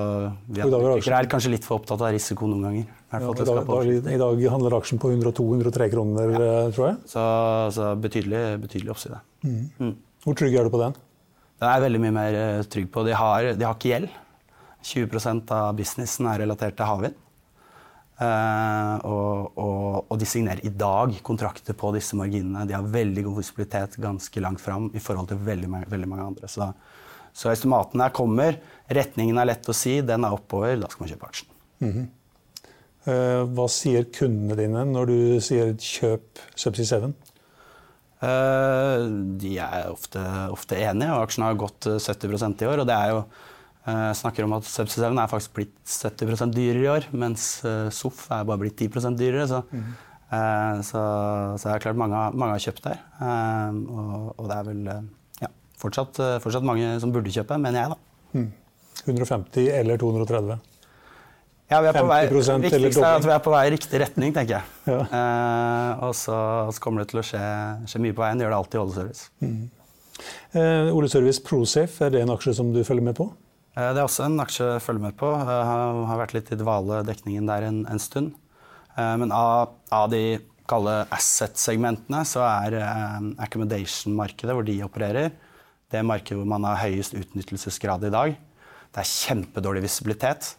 vi 0.53 0.61
er 0.61 1.27
kanskje 1.31 1.49
litt 1.55 1.63
for 1.65 1.79
opptatt 1.79 2.01
av 2.05 2.11
risiko 2.13 2.45
noen 2.45 2.67
ganger. 2.67 2.89
Ja, 3.09 3.31
i, 3.33 3.45
dag, 3.49 4.03
I 4.13 4.19
dag 4.21 4.43
handler 4.53 4.75
aksjen 4.77 5.01
på 5.01 5.09
102-103 5.15 5.87
kroner, 5.95 6.33
ja. 6.35 6.41
Eh, 6.45 6.67
tror 6.75 6.91
jeg. 6.91 6.97
Så, 7.09 7.23
så 7.73 7.87
betydelig, 7.97 8.41
betydelig 8.67 8.93
oppside. 8.93 9.17
Mm. 9.41 9.63
Mm. 9.79 9.95
Hvor 10.27 10.37
trygg 10.37 10.59
er 10.59 10.67
du 10.67 10.73
på 10.75 10.81
den? 10.83 10.93
Den 11.57 11.71
er 11.71 11.81
veldig 11.87 12.01
mye 12.03 12.15
mer 12.19 12.37
eh, 12.37 12.61
trygg 12.69 12.91
på. 12.93 13.07
De 13.07 13.15
har, 13.17 13.49
de 13.57 13.65
har 13.65 13.79
ikke 13.79 13.95
gjeld. 13.95 14.13
20% 14.85 15.51
av 15.55 15.73
businessen 15.77 16.29
er 16.31 16.45
relatert 16.45 16.77
til 16.77 16.89
havvind. 16.89 17.25
Uh, 18.19 18.95
og, 19.07 19.53
og, 19.55 19.83
og, 20.09 20.15
de 20.19 20.27
signerer 20.27 20.59
i 20.67 20.71
dag 20.75 21.13
kontrakter 21.23 21.75
på 21.77 21.93
disse 21.95 22.17
marginene. 22.19 22.65
De 22.67 22.75
har 22.75 22.83
veldig 22.83 23.23
god 23.29 23.37
visibilitet 23.39 23.95
ganske 24.03 24.43
langt 24.43 24.59
fram 24.59 24.89
i 24.91 24.99
forhold 25.03 25.31
til 25.31 25.39
veldig, 25.39 25.69
veldig 25.87 26.09
mange 26.11 26.31
andre. 26.33 26.49
Så 26.51 26.67
så 27.39 27.51
estimatene 27.53 28.07
her 28.07 28.15
kommer. 28.15 28.57
Retningen 28.91 29.37
er 29.39 29.51
lett 29.51 29.69
å 29.69 29.75
si, 29.75 29.99
den 30.05 30.25
er 30.25 30.35
oppover. 30.35 30.75
Da 30.81 30.89
skal 30.91 31.05
man 31.05 31.11
kjøpe 31.13 31.29
aksjen. 31.29 31.51
Mm 31.79 31.91
-hmm. 31.93 32.07
Hva 33.55 33.67
sier 33.71 34.03
kundene 34.03 34.55
dine 34.55 34.85
når 34.85 35.05
du 35.05 35.41
sier 35.41 35.73
'kjøp 35.73 36.39
Subsea 36.55 36.99
7'? 36.99 37.13
Uh, 38.21 39.37
de 39.39 39.57
er 39.57 39.89
ofte, 39.89 40.19
ofte 40.51 40.75
enige, 40.75 41.13
og 41.13 41.23
aksjen 41.23 41.43
har 41.43 41.53
gått 41.53 41.85
70% 41.85 42.61
i 42.61 42.65
år. 42.65 42.79
og 42.79 42.87
det 42.87 42.95
er 42.95 43.09
jo 43.09 43.23
snakker 43.87 44.45
om 44.45 44.53
at 44.57 44.67
Subsea 44.67 45.07
7 45.09 45.17
er 45.17 45.29
faktisk 45.31 45.55
blitt 45.55 45.77
70 45.87 46.51
dyrere 46.53 46.83
i 46.83 46.89
år, 46.91 47.07
mens 47.15 47.45
SOF 47.95 48.25
er 48.35 48.43
bare 48.45 48.61
blitt 48.61 48.77
10 48.77 49.15
dyrere. 49.17 49.47
Så, 49.49 49.63
mm 49.71 49.89
så, 50.85 50.99
så, 51.57 51.63
det 51.63 51.71
er 51.73 51.81
klart 51.81 51.97
mange, 51.97 52.17
mange 52.37 52.53
har 52.53 52.61
kjøpt 52.61 52.83
der. 52.85 52.99
Og, 53.89 54.27
og 54.35 54.43
det 54.45 54.57
er 54.59 54.67
vel 54.67 54.83
fortsatt, 55.79 56.19
eh, 56.19 56.39
fortsatt, 56.43 56.65
mange 56.67 56.97
som 57.01 57.13
burde 57.13 57.31
kjøpe, 57.33 57.57
mener 57.61 57.83
jeg, 57.83 57.93
da. 57.93 58.39
Mm. 58.39 58.49
150 59.05 59.71
eller 59.79 59.99
230? 60.01 60.59
Ja, 61.69 61.79
vi 61.85 61.89
er 61.91 61.93
på 61.93 62.07
vei, 62.09 62.23
viktigste 62.25 63.03
er 63.05 63.19
at 63.19 63.25
vi 63.27 63.33
er 63.35 63.41
på 63.45 63.51
vei 63.53 63.65
i 63.67 63.73
riktig 63.75 63.99
retning, 64.01 64.33
tenker 64.35 64.57
jeg. 64.57 64.71
Ja. 64.89 65.01
Eh, 65.05 66.05
og 66.07 66.15
så, 66.17 66.37
så, 66.73 66.81
kommer 66.83 67.03
det 67.03 67.11
til 67.11 67.21
å 67.21 67.25
skje, 67.25 67.43
skje, 67.89 68.01
mye 68.03 68.15
på 68.17 68.25
veien. 68.25 68.39
Det 68.39 68.47
gjør 68.47 68.55
det 68.55 68.61
alltid 68.63 68.79
i 68.79 68.81
oljeservice. 68.83 69.29
Mm. 69.45 69.59
Eh, 70.59 70.89
Oljeservice 70.97 71.43
Prosafe, 71.45 72.07
er 72.07 72.15
det 72.15 72.23
en 72.25 72.33
aksje 72.33 72.55
som 72.57 72.73
du 72.75 72.81
følger 72.83 73.05
med 73.05 73.15
på? 73.21 73.29
Eh, 73.79 73.89
det 73.95 74.01
er 74.01 74.05
også 74.05 74.27
en 74.27 74.43
aksje 74.43 74.67
jeg 74.73 74.83
følger 74.83 75.07
med 75.07 75.17
på. 75.19 75.31
Jeg 75.31 75.65
har 76.11 76.19
vært 76.19 76.35
litt 76.35 76.51
i 76.51 76.59
dvale 76.59 77.01
dekningen 77.07 77.47
der 77.49 77.69
en, 77.69 77.81
en 77.87 78.01
stund. 78.03 78.33
Eh, 78.97 79.15
men 79.21 79.31
av, 79.35 79.77
av 79.95 80.09
de 80.11 80.41
kalle 80.69 80.99
asset-segmentene, 81.15 82.25
så 82.27 82.43
er 82.45 82.77
eh, 82.83 83.19
accommodation-markedet, 83.45 84.55
hvor 84.55 84.67
de 84.67 84.81
opererer, 84.85 85.31
det 85.89 86.05
markedet 86.05 86.37
hvor 86.37 86.49
man 86.51 86.67
har 86.67 86.83
høyest 86.83 87.15
utnyttelsesgrad 87.17 88.05
i 88.05 88.13
dag. 88.13 88.35
Det 88.89 89.01
er 89.01 89.13
kjempedårlig 89.13 89.85
visibilitet. 89.87 90.51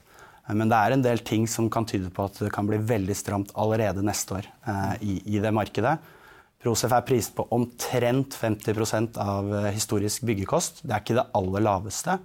Eh, 0.46 0.54
men 0.56 0.70
det 0.70 0.78
er 0.78 0.96
en 0.96 1.04
del 1.04 1.22
ting 1.26 1.46
som 1.50 1.70
kan 1.72 1.86
tyde 1.88 2.10
på 2.14 2.26
at 2.26 2.40
det 2.42 2.52
kan 2.54 2.68
bli 2.68 2.80
veldig 2.82 3.16
stramt 3.18 3.54
allerede 3.58 4.04
neste 4.06 4.40
år 4.40 4.48
eh, 4.48 4.96
i, 5.02 5.20
i, 5.36 5.38
det 5.42 5.54
markedet. 5.54 5.98
Prosef 6.60 6.92
er 6.92 7.06
priset 7.08 7.36
på 7.36 7.46
omtrent 7.56 8.36
50 8.36 9.20
av 9.20 9.54
eh, 9.60 9.70
historisk 9.76 10.26
byggekost. 10.28 10.82
Det 10.84 10.94
er 10.94 11.04
ikke 11.04 11.20
det 11.20 11.30
aller 11.38 11.68
laveste. 11.68 12.18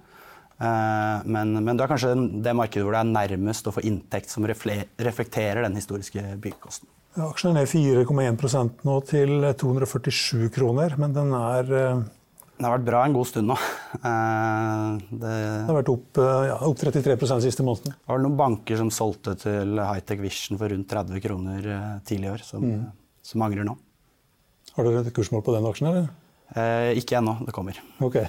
Eh, 0.56 1.24
men, 1.28 1.52
men, 1.60 1.76
det 1.76 1.84
er 1.84 1.90
kanskje 1.90 2.14
det 2.44 2.56
markedet 2.56 2.86
hvor 2.86 2.96
det 2.96 3.02
er 3.04 3.12
nærmest 3.12 3.68
å 3.68 3.74
få 3.76 3.84
inntekt 3.84 4.32
som 4.32 4.46
reflekterer 4.46 5.66
den 5.66 5.76
historiske 5.76 6.22
byggekosten. 6.42 6.88
Aksjen 7.26 7.54
er 7.54 7.62
ned 7.62 7.70
4,1% 7.70 8.84
nå 8.84 8.98
til 9.08 9.48
247 9.56 10.50
kroner, 10.52 10.98
men 11.00 11.16
den 11.16 11.32
er 11.36 11.64
Den 12.56 12.64
har 12.64 12.74
vært 12.74 12.86
bra 12.88 13.00
en 13.04 13.12
god 13.12 13.28
stund 13.28 13.50
nå. 13.50 13.56
Det, 14.00 15.22
det 15.22 15.32
har 15.68 15.76
vært 15.76 15.90
opp, 15.92 16.20
ja, 16.20 16.54
opp 16.64 16.78
33% 16.80 17.44
siste 17.44 17.64
måneden. 17.64 17.96
Det 17.96 18.12
var 18.12 18.22
noen 18.24 18.36
banker 18.36 18.80
som 18.80 18.92
solgte 18.92 19.34
til 19.40 19.76
Hightech 19.76 20.22
Vision 20.24 20.60
for 20.60 20.72
rundt 20.72 20.88
30 20.92 21.24
kroner 21.24 21.68
tidlig 22.08 22.30
i 22.30 22.32
år, 22.32 22.44
som, 22.48 22.64
mm. 22.64 22.86
som 23.32 23.44
angrer 23.44 23.68
nå. 23.68 23.76
Har 24.76 24.88
dere 24.88 25.04
et 25.04 25.12
kursmål 25.16 25.44
på 25.44 25.56
den 25.56 25.68
aksjen? 25.68 25.88
eller? 25.92 26.08
Eh, 26.54 26.96
ikke 27.00 27.16
ennå. 27.18 27.38
Det 27.46 27.54
kommer. 27.56 27.78
Ok. 28.04 28.20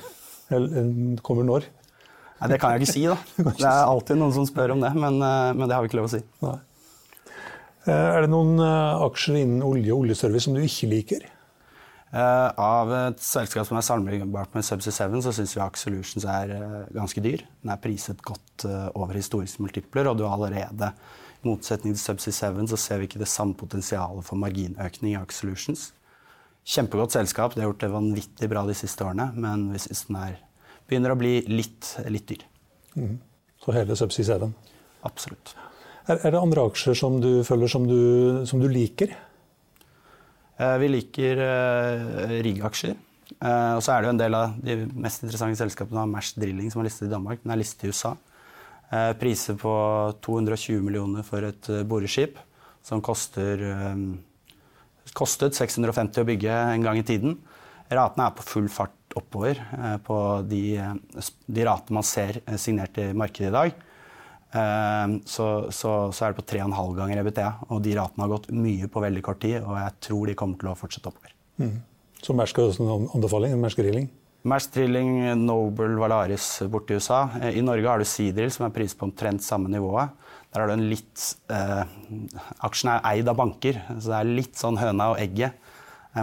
Det 0.48 1.24
kommer 1.27 1.43
når? 1.43 1.67
Nei, 2.38 2.50
Det 2.51 2.60
kan 2.62 2.75
jeg 2.75 2.86
ikke 2.86 2.94
si. 2.94 3.06
da. 3.10 3.17
Det 3.62 3.65
er 3.67 3.88
alltid 3.88 4.20
noen 4.20 4.36
som 4.36 4.46
spør 4.50 4.75
om 4.75 4.84
det, 4.84 4.91
men, 4.98 5.22
eh, 5.25 5.53
men 5.58 5.65
det 5.65 5.75
har 5.75 5.84
vi 5.84 5.89
ikke 5.91 6.01
lov 6.01 6.10
å 6.10 6.13
si. 6.13 6.22
Nei. 6.46 6.58
Eh, 7.88 7.91
er 7.94 8.25
det 8.25 8.29
noen 8.34 8.60
eh, 8.62 9.06
aksjer 9.08 9.39
innen 9.41 9.65
olje 9.65 9.94
og 9.96 10.06
oljeservice 10.06 10.48
som 10.48 10.58
du 10.58 10.62
ikke 10.65 10.91
liker? 10.94 11.27
Av 12.17 12.88
et 12.96 13.20
selskap 13.20 13.67
som 13.67 13.75
er 13.77 13.84
sammenlignbart 13.84 14.53
med 14.56 14.63
Subsea 14.63 14.94
7, 14.96 15.17
så 15.25 15.34
syns 15.36 15.51
vi 15.58 15.60
Aker 15.60 15.82
Solutions 15.82 16.24
er 16.32 16.53
ganske 16.96 17.20
dyr. 17.22 17.44
Den 17.60 17.74
er 17.74 17.82
priset 17.84 18.24
godt 18.25 18.63
over 18.96 19.12
historiske 19.20 19.60
multipler, 19.62 20.08
og 20.08 20.15
du 20.17 20.24
har 20.24 20.38
allerede, 20.38 20.94
i 21.44 21.50
motsetning 21.51 21.98
til 21.98 22.00
Subsea 22.00 22.53
7, 22.56 22.63
så 22.72 22.79
ser 22.79 23.03
vi 23.03 23.10
ikke 23.10 23.20
det 23.20 23.27
samme 23.27 23.60
potensialet 23.60 24.24
for 24.25 24.39
marginøkning 24.39 25.12
i 25.12 25.20
Aker 25.20 25.36
Solutions. 25.36 25.89
Kjempegodt 26.67 27.15
selskap. 27.15 27.53
Det 27.56 27.63
har 27.63 27.70
gjort 27.70 27.84
det 27.86 27.94
vanvittig 27.94 28.50
bra 28.51 28.65
de 28.67 28.75
siste 28.75 29.06
årene. 29.06 29.29
Men 29.39 29.70
vi 29.72 29.79
syns 29.79 30.03
den 30.10 30.17
er, 30.20 30.39
begynner 30.88 31.13
å 31.13 31.20
bli 31.20 31.39
litt, 31.51 31.94
litt 32.12 32.27
dyr. 32.29 32.44
Mm. 32.98 33.17
Så 33.63 33.75
hele 33.75 33.96
7? 33.98 34.48
Absolutt. 35.08 35.56
Er, 36.08 36.22
er, 36.22 36.32
det 36.32 36.39
andre 36.39 36.67
aksjer 36.70 36.96
som 36.98 37.20
du 37.22 37.44
følger 37.48 37.72
som 37.72 37.88
du, 37.88 38.00
som 38.48 38.62
du 38.63 38.70
liker? 38.72 39.12
Eh, 40.58 40.77
vi 40.82 40.89
liker 40.89 41.41
eh, 41.44 42.38
Rig-aksjer. 42.46 42.96
Eh, 43.38 43.74
og 43.75 43.82
så 43.84 43.94
er 43.94 44.01
det 44.01 44.10
jo 44.10 44.13
en 44.15 44.22
del 44.22 44.38
av 44.38 44.56
de 44.63 44.77
mest 44.96 45.25
interessante 45.25 45.60
selskapene 45.60 46.01
av 46.06 46.10
Maersk 46.10 46.39
Drilling, 46.41 46.72
som 46.74 46.82
er 46.82 46.89
listet 46.89 47.10
i 47.10 47.12
Danmark. 47.12 47.44
Den 47.44 47.53
er 47.53 47.62
listet 47.62 47.86
i 47.86 47.91
USA. 47.91 48.15
Priser 49.20 49.58
på 49.60 49.72
220 50.24 50.79
millioner 50.79 51.25
for 51.27 51.44
et 51.44 51.67
boreskip 51.91 52.38
som 52.88 53.01
koster 53.03 53.60
kostet 55.12 55.58
650 55.60 56.24
å 56.24 56.27
bygge 56.29 56.53
en 56.72 56.86
gang 56.86 57.00
i 57.01 57.03
tiden. 57.03 57.36
Ratene 57.94 58.27
er 58.27 58.36
på 58.36 58.46
full 58.46 58.67
fart 58.72 58.96
oppover 59.17 59.60
eh, 59.60 59.98
på 60.03 60.17
de, 60.48 60.62
eh, 60.77 61.29
de 61.48 61.67
ratene 61.67 62.00
man 62.00 62.06
ser 62.06 62.41
eh, 62.44 62.58
signert 62.60 62.98
i 63.01 63.12
markedet 63.17 63.51
i 63.51 63.58
dag. 63.60 63.84
Så, 65.27 65.46
så, 65.75 65.89
så 66.15 66.24
er 66.24 66.32
det 66.32 66.38
på 66.39 66.46
3,5 66.50 66.94
ganger 66.96 67.20
EBTA. 67.20 67.50
Og 67.67 67.82
de 67.84 67.91
ratene 67.98 68.24
har 68.24 68.32
gått 68.32 68.48
mye 68.56 68.88
på 68.89 69.01
veldig 69.03 69.22
kort 69.22 69.41
tid, 69.44 69.58
og 69.60 69.75
jeg 69.75 69.96
tror 70.08 70.29
de 70.32 70.36
kommer 70.39 70.58
til 70.62 70.70
å 70.72 70.75
fortsette 70.79 71.12
oppover. 71.12 71.34
Mm. 71.60 71.75
Så 72.24 72.34
Mersk 72.34 72.62
har 72.62 72.72
også 72.72 72.88
en 72.88 73.10
anbefaling? 73.20 73.58
Mersk 73.62 73.84
Drilling? 73.84 74.08
Mersk 74.48 74.72
Drilling, 74.77 75.12
Noble, 75.44 76.00
Valaris 76.00 76.48
borti 76.72 76.96
USA. 76.96 77.25
I 77.51 77.62
Norge 77.62 77.91
har 77.91 78.01
du 78.01 78.08
Seadrill, 78.08 78.50
som 78.56 78.65
er 78.65 78.74
priset 78.74 78.98
på 78.98 79.10
omtrent 79.10 79.44
samme 79.46 79.70
nivået. 79.74 80.15
Der 80.53 80.63
har 80.63 80.72
du 80.72 80.77
en 80.77 80.88
litt 80.89 81.27
eh, 81.53 81.84
Aksjen 82.65 82.94
er 82.96 83.03
eid 83.12 83.27
av 83.29 83.38
banker, 83.38 83.84
så 83.98 84.13
det 84.13 84.20
er 84.22 84.36
litt 84.39 84.58
sånn 84.58 84.79
høna 84.79 85.12
og 85.13 85.22
egget. 85.22 85.60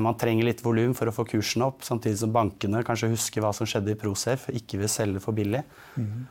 Man 0.02 0.16
trenger 0.18 0.48
litt 0.48 0.62
volum 0.64 0.94
for 0.96 1.10
å 1.10 1.14
få 1.14 1.26
kursen 1.28 1.62
opp, 1.66 1.84
samtidig 1.86 2.18
som 2.22 2.32
bankene 2.34 2.80
kanskje 2.86 3.12
husker 3.12 3.44
hva 3.44 3.52
som 3.54 3.68
skjedde 3.68 3.92
i 3.92 3.98
Prosafe, 4.00 4.54
ikke 4.56 4.80
vil 4.80 4.90
selge 4.90 5.22
for 5.22 5.36
billig. 5.36 5.60
Mm 5.94 6.24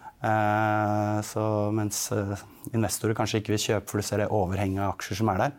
så, 1.23 1.43
mens 1.75 2.05
eh, 2.15 2.43
investorer 2.73 3.15
kanskje 3.17 3.41
ikke 3.41 3.53
vil 3.53 3.63
kjøpe 3.63 3.91
for 3.91 3.99
du 3.99 4.07
ser 4.07 4.23
det 4.23 4.31
overhenget 4.31 4.85
av 4.85 4.93
aksjer 4.95 5.19
som 5.19 5.31
er 5.33 5.41
der. 5.41 5.57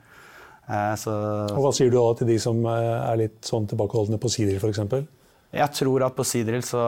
Eh, 0.64 0.94
så, 1.00 1.16
og 1.52 1.66
Hva 1.66 1.73
sier 1.76 1.92
du 1.92 1.99
da 1.99 2.06
til 2.18 2.30
de 2.32 2.38
som 2.40 2.62
er 2.70 3.20
litt 3.20 3.42
sånn 3.44 3.68
tilbakeholdne 3.70 4.20
på 4.20 4.32
Sidril 4.32 4.62
f.eks.? 4.62 4.80
Jeg 5.54 5.70
tror 5.76 6.02
at 6.02 6.16
på 6.16 6.25
Sidril 6.26 6.64
så, 6.66 6.80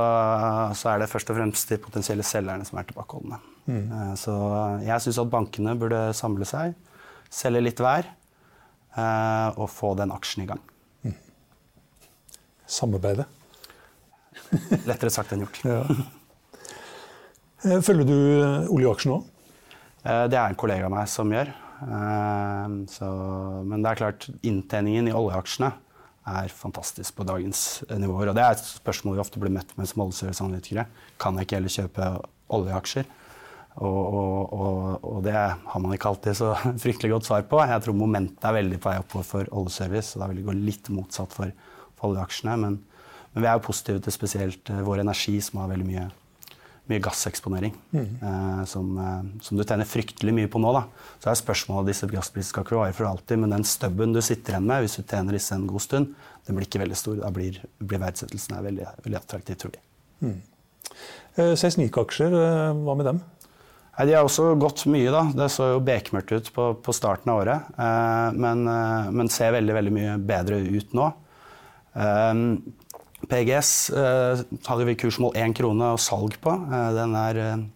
så, 0.74 0.88
er 0.90 1.02
det 1.02 1.10
først 1.12 1.28
og 1.30 1.36
fremst 1.38 1.70
de 1.70 1.78
potensielle 1.78 2.24
selgerne 2.26 2.66
som 2.66 2.80
er 2.80 2.88
tilbakeholdne. 2.88 3.38
Mm. 3.70 3.92
Så 4.18 4.32
jeg 4.82 5.04
syns 5.04 5.20
at 5.22 5.30
bankene 5.30 5.76
burde 5.78 6.00
samle 6.18 6.48
seg, 6.48 6.74
selge 7.30 7.62
litt 7.62 7.78
hver, 7.78 8.08
og 9.54 9.70
få 9.70 9.92
den 10.00 10.10
aksjen 10.10 10.42
i 10.42 10.48
gang. 10.50 10.64
Mm. 12.66 12.72
Samarbeide. 12.74 13.26
Lettere 14.86 15.12
sagt 15.14 15.32
enn 15.32 15.46
gjort. 15.46 15.62
Ja. 15.66 15.82
Eh, 17.64 17.80
følger 17.82 18.04
du 18.06 18.18
oljeaksjen 18.70 19.14
òg? 19.16 19.30
Det 20.04 20.36
er 20.36 20.44
en 20.44 20.58
kollega 20.60 20.86
av 20.86 20.92
meg 20.92 21.08
som 21.10 21.30
gjør. 21.32 21.48
Så, 22.92 23.08
men 23.66 23.82
det 23.82 23.90
er 23.90 23.98
klart, 23.98 24.26
inntjeningen 24.46 25.08
i 25.08 25.14
oljeaksjene 25.16 25.72
er 26.30 26.52
fantastisk 26.52 27.16
på 27.16 27.26
dagens 27.26 27.82
nivåer. 27.90 28.30
Og 28.30 28.36
det 28.36 28.44
er 28.44 28.54
et 28.54 28.68
spørsmål 28.68 29.16
vi 29.16 29.24
ofte 29.24 29.42
blir 29.42 29.54
møtt 29.56 29.72
med 29.78 29.88
som 29.90 30.04
oljeserviceanalytikere. 30.04 30.86
Kan 31.22 31.40
jeg 31.40 31.48
ikke 31.48 31.58
heller 31.58 31.74
kjøpe 31.74 32.10
oljeaksjer? 32.60 33.08
Og, 33.76 34.14
og, 34.16 34.52
og, 34.56 34.76
og, 35.04 35.18
det 35.26 35.34
har 35.36 35.80
man 35.84 35.92
ikke 35.92 36.08
alltid 36.08 36.38
så 36.38 36.54
fryktelig 36.84 37.12
godt 37.12 37.28
svar 37.28 37.44
på. 37.48 37.60
Jeg 37.60 37.84
tror 37.84 37.98
momentet 37.98 38.46
er 38.48 38.56
veldig 38.56 38.78
på 38.80 38.92
vei 38.92 39.00
oppover 39.02 39.26
for 39.28 39.50
oljeservice, 39.60 40.14
og 40.14 40.22
da 40.22 40.30
vil 40.30 40.40
det 40.40 40.46
gå 40.46 40.56
litt 40.56 40.88
motsatt 40.96 41.36
for, 41.36 41.52
for 41.98 42.12
oljeaksjene. 42.12 42.54
Men, 42.62 42.78
men, 43.32 43.42
vi 43.42 43.48
er 43.48 43.58
jo 43.58 43.66
positive 43.66 44.04
til 44.04 44.14
spesielt 44.14 44.72
uh, 44.72 44.84
Vår 44.86 45.02
Energi, 45.04 45.36
som 45.44 45.60
har 45.62 45.70
veldig 45.72 45.88
mye, 45.88 46.06
mye 46.92 47.02
gasseksponering. 47.04 47.76
Mm. 47.92 48.08
Uh, 48.22 48.62
som, 48.70 48.90
uh, 49.00 49.44
som, 49.44 49.58
du 49.58 49.64
tjener 49.64 49.88
fryktelig 49.88 50.34
mye 50.36 50.50
på 50.52 50.62
nå. 50.62 50.72
Da. 50.76 50.86
Så 51.22 51.32
er 51.32 51.40
spørsmålet 51.42 51.92
disse 51.92 52.10
gassprisene 52.10 52.52
skal 52.52 52.66
ikke 52.66 52.80
vare 52.80 52.96
for 52.96 53.10
alltid, 53.10 53.42
men 53.42 53.54
den 53.56 53.66
stubben 53.68 54.16
du 54.16 54.22
sitter 54.24 54.56
igjen 54.56 54.68
med 54.70 54.84
hvis 54.86 54.98
du 55.00 55.04
tjener 55.04 55.38
disse 55.38 55.56
en 55.56 55.68
god 55.70 55.84
stund, 55.84 56.12
den 56.46 56.58
blir 56.58 56.68
ikke 56.68 56.82
veldig 56.84 56.98
stor. 56.98 57.22
Da 57.22 57.32
blir, 57.34 57.62
blir 57.78 58.02
verdsettelsen 58.02 58.60
veldig, 58.70 58.90
veldig 59.06 59.22
attraktiv, 59.22 59.60
tror 59.62 59.76
vi. 59.76 59.82
Mm. 60.26 60.36
Seismikkaksjer, 61.36 62.32
hva 62.80 62.94
med 62.96 63.10
dem? 63.10 63.18
Nei, 63.96 64.06
De 64.06 64.16
har 64.16 64.26
også 64.26 64.54
gått 64.60 64.84
mye. 64.92 65.10
da. 65.10 65.24
Det 65.32 65.48
så 65.52 65.72
jo 65.74 65.84
bekmørkt 65.84 66.32
ut 66.32 66.50
på, 66.52 66.68
på 66.84 66.94
starten 66.94 67.32
av 67.32 67.42
året, 67.42 67.70
eh, 67.80 68.28
men, 68.36 68.66
eh, 68.68 69.10
men, 69.10 69.32
ser 69.32 69.56
veldig 69.56 69.76
veldig 69.78 69.92
mye 69.92 70.18
bedre 70.20 70.60
ut 70.60 70.92
nå. 70.96 71.12
Eh, 71.96 72.34
PGS 73.26 73.72
eh, 73.90 74.44
hadde 74.68 74.86
vi 74.86 74.96
kursmål 75.00 75.36
én 75.40 75.54
krone 75.56 75.94
og 75.96 76.02
salg 76.02 76.36
på. 76.42 76.52
Eh, 76.52 76.90
den 76.96 77.16
er 77.18 77.42
eh, 77.42 77.66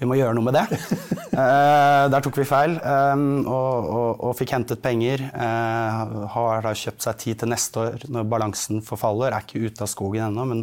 Vi 0.00 0.08
må 0.08 0.16
gjøre 0.16 0.32
noe 0.36 0.46
med 0.46 0.56
det. 0.56 0.78
der 2.12 2.24
tok 2.24 2.38
vi 2.40 2.46
feil 2.48 2.78
og, 2.80 3.44
og, 3.44 4.22
og, 4.24 4.30
fikk 4.38 4.54
hentet 4.56 4.80
penger. 4.80 5.26
har 5.36 6.62
da 6.64 6.72
kjøpt 6.72 7.04
seg 7.04 7.18
tid 7.20 7.42
til 7.42 7.50
neste 7.52 7.82
år 7.82 8.06
når 8.08 8.30
balansen 8.32 8.80
forfaller. 8.80 9.28
Er 9.36 9.44
ikke 9.44 9.60
ute 9.60 9.84
av 9.84 9.90
skogen 9.92 10.30
ennå, 10.30 10.46
men 10.48 10.62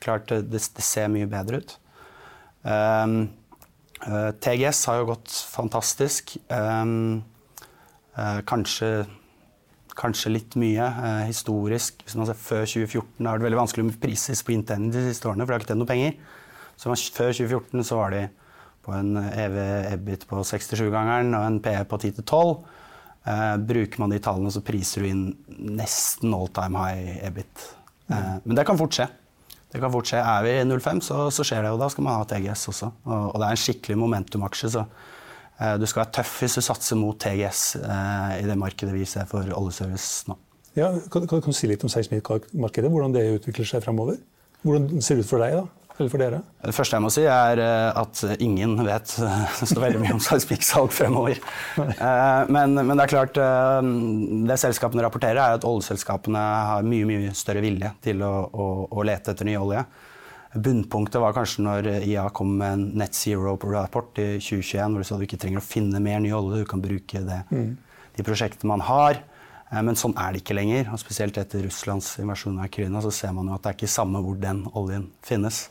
klart 0.00 0.32
det, 0.32 0.48
det, 0.48 0.62
ser 0.86 1.12
mye 1.12 1.28
bedre 1.28 1.60
ut. 1.60 1.76
Um, 2.64 3.28
Uh, 4.06 4.28
eh, 4.28 4.32
TGS 4.38 4.84
har 4.86 5.00
jo 5.00 5.08
gått 5.12 5.32
fantastisk. 5.50 6.36
Kanskje, 8.46 8.88
kanskje, 9.98 10.32
litt 10.32 10.56
mye 10.58 10.88
Eh, 10.88 11.26
historisk. 11.28 12.02
Hvis 12.04 12.16
man 12.16 12.26
ser 12.26 12.38
Før 12.38 12.64
2014 12.64 13.26
har 13.26 13.38
det 13.38 13.46
veldig 13.46 13.62
vanskelig 13.62 13.84
med 13.84 14.00
prises 14.00 14.42
på 14.42 14.54
Intend 14.54 14.92
de 14.92 15.04
siste 15.10 15.28
årene, 15.28 15.44
for 15.44 15.52
de 15.52 15.56
har 15.56 15.60
ikke 15.60 15.72
tjent 15.72 15.82
noe 15.82 15.92
penger. 15.92 16.14
Så 16.76 16.90
Før 17.14 17.32
2014 17.32 17.84
så 17.84 17.96
var 17.96 18.10
de 18.10 18.28
på 18.82 18.94
en 18.94 19.16
EV 19.16 19.56
EBIT 19.92 20.26
på 20.28 20.36
67-gangeren 20.40 21.34
og 21.36 21.44
en 21.44 21.60
PE 21.60 21.84
på 21.84 21.98
10-12. 21.98 22.64
bruker 23.68 24.00
man 24.00 24.10
de 24.10 24.18
tallene, 24.18 24.50
så 24.50 24.62
priser 24.64 25.02
du 25.02 25.08
inn 25.08 25.36
nesten 25.76 26.32
all 26.32 26.48
time 26.48 26.78
high 26.78 27.26
EBIT. 27.26 27.74
Mm. 28.08 28.40
men 28.44 28.56
det 28.56 28.64
kan 28.64 28.78
fort 28.78 28.94
skje. 28.96 29.04
Det 29.68 29.80
kan 29.82 29.92
fort 29.92 30.08
skje. 30.08 30.16
Er 30.16 30.42
vi 30.46 30.54
05, 30.64 31.00
så, 31.04 31.30
så, 31.30 31.44
skjer 31.44 31.62
det, 31.62 31.74
jo. 31.74 31.76
da 31.76 31.90
skal 31.92 32.04
man 32.04 32.16
ha 32.16 32.24
TGS 32.24 32.68
også. 32.72 32.86
Og, 33.04 33.34
og 33.34 33.36
det 33.36 33.44
er 33.46 33.50
en 33.50 33.60
skikkelig 33.60 33.98
momentumaksje, 34.00 34.70
så 34.72 34.80
eh, 34.80 35.17
du 35.58 35.86
skal 35.90 36.04
være 36.04 36.14
tøff 36.20 36.36
hvis 36.42 36.58
du 36.58 36.62
satser 36.62 36.98
mot 37.00 37.18
TGS 37.18 37.62
eh, 37.80 38.34
i 38.42 38.44
det 38.46 38.58
markedet 38.58 38.94
vi 38.94 39.06
ser 39.08 39.26
for 39.30 39.48
oljeservice 39.58 40.30
nå. 40.30 40.38
Ja, 40.78 40.92
kan, 41.10 41.26
kan, 41.26 41.42
du 41.42 41.56
si 41.56 41.66
litt 41.66 41.82
om 41.82 41.90
seismikkmarkedet, 41.90 42.90
hvordan 42.92 43.14
det 43.16 43.24
utvikler 43.40 43.66
seg 43.66 43.82
fremover? 43.82 44.20
Hvordan 44.62 45.02
ser 45.02 45.18
det 45.18 45.26
ut 45.26 45.30
for 45.32 45.42
deg, 45.42 45.56
da? 45.58 45.66
Eller 45.98 46.12
for 46.12 46.22
dere? 46.22 46.38
Det 46.62 46.74
første 46.76 46.94
jeg 46.94 47.02
må 47.02 47.10
si, 47.10 47.24
er 47.26 47.58
eh, 47.58 47.98
at 47.98 48.20
ingen 48.38 48.76
vet 48.86 49.14
så 49.72 49.80
veldig 49.82 50.02
mye 50.02 50.14
om 50.14 50.22
seismikksalg 50.22 50.92
fremover. 50.94 51.40
Eh, 51.82 52.42
men, 52.54 52.76
men, 52.78 52.94
det 52.94 53.08
er 53.08 53.12
klart 53.16 53.40
eh, 53.42 53.88
Det 54.46 54.58
selskapene 54.62 55.02
rapporterer, 55.02 55.40
er 55.42 55.58
at 55.58 55.66
oljeselskapene 55.66 56.44
har 56.70 56.86
mye 56.86 57.08
mye 57.08 57.34
større 57.38 57.64
vilje 57.64 57.90
til 58.04 58.22
å, 58.22 58.32
å, 58.46 58.68
å 58.94 59.08
lete 59.08 59.34
etter 59.34 59.48
ny 59.48 59.58
olje. 59.58 59.82
Bunnpunktet 60.64 61.20
var 61.22 61.34
kanskje 61.36 61.64
når 61.64 61.88
IA 62.00 62.28
kom 62.34 62.56
med 62.60 62.74
en 62.74 62.84
Net 63.00 63.16
Zero-rapport 63.16 64.18
i 64.22 64.28
2021, 64.42 64.94
hvor 64.94 65.02
de 65.02 65.08
sa 65.08 65.18
du 65.18 65.24
ikke 65.26 65.40
trenger 65.40 65.62
å 65.62 65.66
finne 65.66 66.02
mer 66.02 66.20
ny 66.24 66.32
olje, 66.36 66.62
du 66.62 66.68
kan 66.68 66.82
bruke 66.82 67.22
det, 67.24 67.40
mm. 67.50 67.72
de 68.18 68.26
prosjektene 68.26 68.72
man 68.72 68.84
har. 68.86 69.22
Men 69.68 69.98
sånn 70.00 70.14
er 70.16 70.32
det 70.32 70.40
ikke 70.40 70.56
lenger. 70.56 70.86
og 70.92 71.00
Spesielt 71.00 71.36
etter 71.40 71.66
Russlands 71.66 72.14
invasjon 72.22 72.56
av 72.56 72.70
Ukraina 72.70 73.02
så 73.04 73.12
ser 73.12 73.34
man 73.36 73.50
jo 73.50 73.56
at 73.56 73.66
det 73.66 73.72
er 73.72 73.76
ikke 73.76 73.90
samme 73.92 74.22
hvor 74.24 74.38
den 74.40 74.62
oljen 74.72 75.10
finnes. 75.26 75.66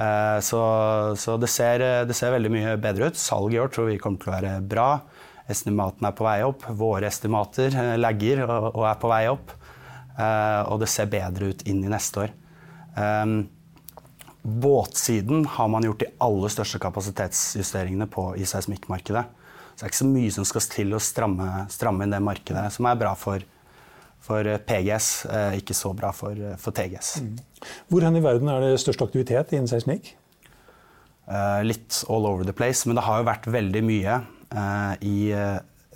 Eh, 0.00 0.38
så, 0.40 0.60
så 1.18 1.36
det, 1.40 1.50
ser, 1.52 1.84
det, 2.08 2.16
ser, 2.16 2.34
veldig 2.34 2.52
mye 2.52 2.76
bedre 2.82 3.10
ut. 3.10 3.18
Salget 3.20 3.56
i 3.56 3.62
år 3.62 3.72
tror 3.72 3.90
vi 3.90 3.98
kommer 4.02 4.22
til 4.22 4.32
å 4.32 4.36
være 4.36 4.54
bra. 4.74 4.88
Estimatene 5.52 6.10
er 6.10 6.16
på 6.18 6.26
vei 6.26 6.38
opp. 6.46 6.68
Våre 6.78 7.10
estimater 7.10 7.74
eh, 7.74 7.96
lagger 8.00 8.44
og, 8.46 8.70
og 8.72 8.86
er 8.88 9.02
på 9.02 9.10
vei 9.12 9.24
opp. 9.32 9.56
Eh, 10.12 10.60
og 10.68 10.82
det 10.82 10.90
ser 10.92 11.10
bedre 11.12 11.52
ut 11.52 11.66
inn 11.68 11.82
i 11.84 11.92
neste 11.92 12.26
år. 12.26 12.38
Båtsiden 14.42 15.46
har 15.46 15.68
man 15.70 15.84
gjort 15.86 16.02
de 16.02 16.10
aller 16.18 16.50
største 16.50 16.80
kapasitetsjusteringene 16.82 18.08
på 18.10 18.32
i 18.36 18.46
seismikkmarkedet. 18.48 19.22
Så 19.72 19.78
det 19.78 19.86
er 19.86 19.92
ikke 19.92 20.00
så 20.00 20.08
mye 20.10 20.32
som 20.34 20.46
skal 20.48 20.64
til 20.72 20.96
å 20.96 21.00
stramme, 21.02 21.48
stramme 21.72 22.04
inn 22.04 22.14
det 22.14 22.20
markedet, 22.22 22.64
som 22.74 22.88
er 22.90 22.98
bra 22.98 23.12
for, 23.18 23.44
for 24.22 24.50
PGS, 24.66 25.10
ikke 25.60 25.76
så 25.78 25.92
bra 25.96 26.10
for, 26.16 26.36
for 26.60 26.74
TGS. 26.74 27.14
Mm. 27.22 27.38
Hvor 27.88 28.06
hen 28.08 28.18
i 28.18 28.24
verden 28.24 28.50
er 28.50 28.66
det 28.66 28.82
størst 28.82 29.04
aktivitet 29.06 29.54
innen 29.54 29.70
seismikk? 29.70 30.10
Uh, 31.22 31.62
litt 31.62 32.02
all 32.10 32.26
over 32.26 32.44
the 32.44 32.54
place, 32.56 32.82
men 32.84 32.98
det 32.98 33.06
har 33.06 33.22
jo 33.22 33.28
vært 33.30 33.46
veldig 33.54 33.82
mye 33.86 34.18
uh, 34.52 34.94
i 35.06 35.30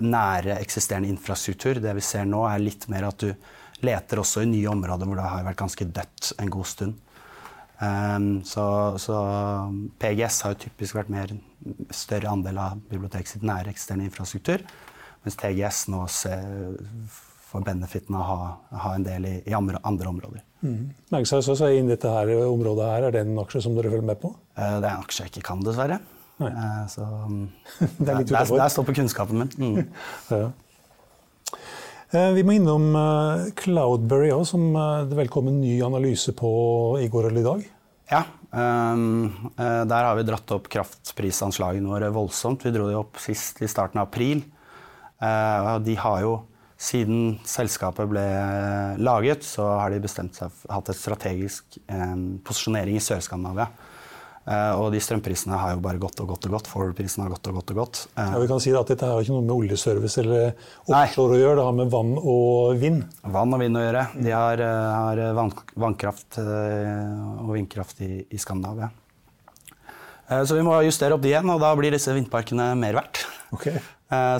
nære 0.06 0.58
eksisterende 0.60 1.10
infrastruktur. 1.10 1.80
Det 1.82 1.94
vi 1.98 2.04
ser 2.04 2.28
nå, 2.28 2.44
er 2.48 2.62
litt 2.62 2.86
mer 2.92 3.08
at 3.10 3.26
du 3.26 3.32
leter 3.84 4.22
også 4.22 4.44
i 4.44 4.50
nye 4.50 4.70
områder 4.70 5.08
hvor 5.08 5.18
det 5.18 5.26
har 5.28 5.44
vært 5.46 5.60
ganske 5.60 5.88
dødt 5.98 6.32
en 6.40 6.52
god 6.52 6.68
stund. 6.70 7.02
Um, 7.76 8.40
så, 8.48 8.96
så, 8.96 9.16
PGS 10.00 10.40
har 10.46 10.54
jo 10.54 10.62
typisk 10.64 10.96
vært 10.96 11.12
mer 11.12 11.34
større 11.92 12.30
andel 12.32 12.60
av 12.62 12.78
biblioteket 12.88 13.34
sitt 13.34 13.44
nære 13.44 13.74
eksisterende 13.74 14.08
infrastruktur, 14.08 14.64
mens 15.26 15.36
TGS 15.36 15.82
nå 15.92 16.06
ser, 16.08 16.46
får 17.50 17.66
benefitten 17.66 18.16
av 18.16 18.24
å 18.24 18.28
ha, 18.30 18.50
ha 18.86 18.94
en 18.96 19.04
del 19.04 19.28
i, 19.28 19.34
i 19.44 19.56
andre, 19.56 19.82
andre 19.84 20.08
områder. 20.08 20.44
Mm. 20.64 20.82
Magsaus 21.12 21.48
også 21.52 21.68
er 21.68 21.78
inn 21.80 21.90
dette 21.90 22.10
her 22.10 22.32
området 22.46 22.90
her. 22.90 23.08
Er 23.08 23.14
det 23.14 23.26
en 23.26 23.40
aksje 23.42 23.62
som 23.66 23.76
dere 23.76 23.92
følger 23.92 24.08
med 24.08 24.20
på? 24.22 24.32
Eh, 24.56 24.76
det 24.80 24.88
er 24.88 24.94
en 24.94 25.04
aksje 25.04 25.26
jeg 25.26 25.34
ikke 25.34 25.48
kan, 25.50 25.64
dessverre. 25.66 26.00
Eh, 26.40 26.84
så 26.92 27.06
det 28.00 28.08
er 28.08 28.22
litt 28.22 28.32
der, 28.32 28.54
der 28.56 28.72
står 28.72 28.88
på 28.88 28.96
kunnskapen 29.00 29.44
min. 29.44 29.52
Mm. 29.60 29.82
ja. 30.32 30.48
Eh, 32.16 32.32
vi 32.38 32.44
må 32.46 32.56
innom 32.56 32.88
Cloudberry 33.60 34.32
òg, 34.32 34.46
som 34.48 34.66
det 35.10 35.18
vel 35.18 35.30
kom 35.32 35.50
en 35.52 35.60
ny 35.60 35.76
analyse 35.84 36.32
på 36.36 36.50
i 37.02 37.10
går 37.12 37.30
eller 37.30 37.42
i 37.44 37.46
dag. 37.50 37.68
Ja. 38.10 38.24
Um, 38.56 39.50
der 39.52 40.06
har 40.06 40.14
vi 40.16 40.24
dratt 40.24 40.52
opp 40.54 40.68
kraftprisanslagene 40.72 41.90
våre 41.90 42.08
voldsomt. 42.14 42.64
Vi 42.64 42.72
dro 42.72 42.86
de 42.88 42.96
opp 42.96 43.18
sist 43.20 43.60
i 43.60 43.68
starten 43.68 44.00
av 44.00 44.06
april. 44.08 44.44
De 45.18 45.96
har 46.00 46.22
jo 46.22 46.36
siden 46.76 47.38
selskapet 47.48 48.08
ble 48.10 48.24
laget, 49.00 49.44
så 49.44 49.64
har 49.80 49.92
de 49.92 50.02
bestemt 50.02 50.36
seg 50.36 50.52
hatt 50.68 50.90
et 50.92 50.98
strategisk 50.98 51.78
eh, 51.88 52.16
posisjonering 52.44 52.98
i 52.98 53.04
Sør-Skandinavia. 53.04 53.70
Eh, 54.46 54.72
og 54.78 54.92
de 54.94 55.00
strømprisene 55.02 55.58
har 55.58 55.74
jo 55.74 55.82
bare 55.82 55.98
gått 55.98 56.20
og 56.22 56.28
gått 56.30 56.46
og 56.46 56.54
gått. 56.54 56.68
Forward-prisene 56.70 57.24
har 57.26 57.32
gått 57.34 57.48
og 57.50 57.58
gått 57.58 57.72
og 57.74 57.80
gått. 57.80 58.02
Eh, 58.14 58.28
ja, 58.30 58.42
vi 58.42 58.50
kan 58.50 58.62
si 58.62 58.74
at 58.78 58.92
Dette 58.92 59.08
har 59.10 59.24
ikke 59.24 59.34
noe 59.34 59.46
med 59.46 59.54
oljeservice 59.56 60.22
eller 60.22 60.52
offshore 60.86 61.34
Nei. 61.34 61.40
å 61.40 61.42
gjøre, 61.42 61.56
det 61.58 61.64
har 61.66 61.74
med 61.80 61.90
vann 61.94 62.12
og 62.20 62.78
vind? 62.82 63.02
Vann 63.36 63.56
og 63.56 63.64
vind 63.64 63.80
å 63.80 63.82
gjøre. 63.82 64.04
De 64.22 64.36
har, 64.36 64.62
eh, 64.62 64.92
har 64.94 65.24
vann, 65.40 65.52
vannkraft 65.86 66.38
og 66.38 67.50
vindkraft 67.56 68.06
i, 68.06 68.12
i 68.30 68.40
Skandinavia. 68.40 68.92
Så 70.26 70.56
vi 70.56 70.62
må 70.66 70.74
justere 70.82 71.14
opp 71.14 71.22
de 71.22 71.30
igjen, 71.30 71.46
og 71.52 71.60
da 71.62 71.68
blir 71.78 71.94
disse 71.94 72.10
vindparkene 72.10 72.72
mer 72.74 72.96
verdt. 72.98 73.20
Okay. 73.54 73.78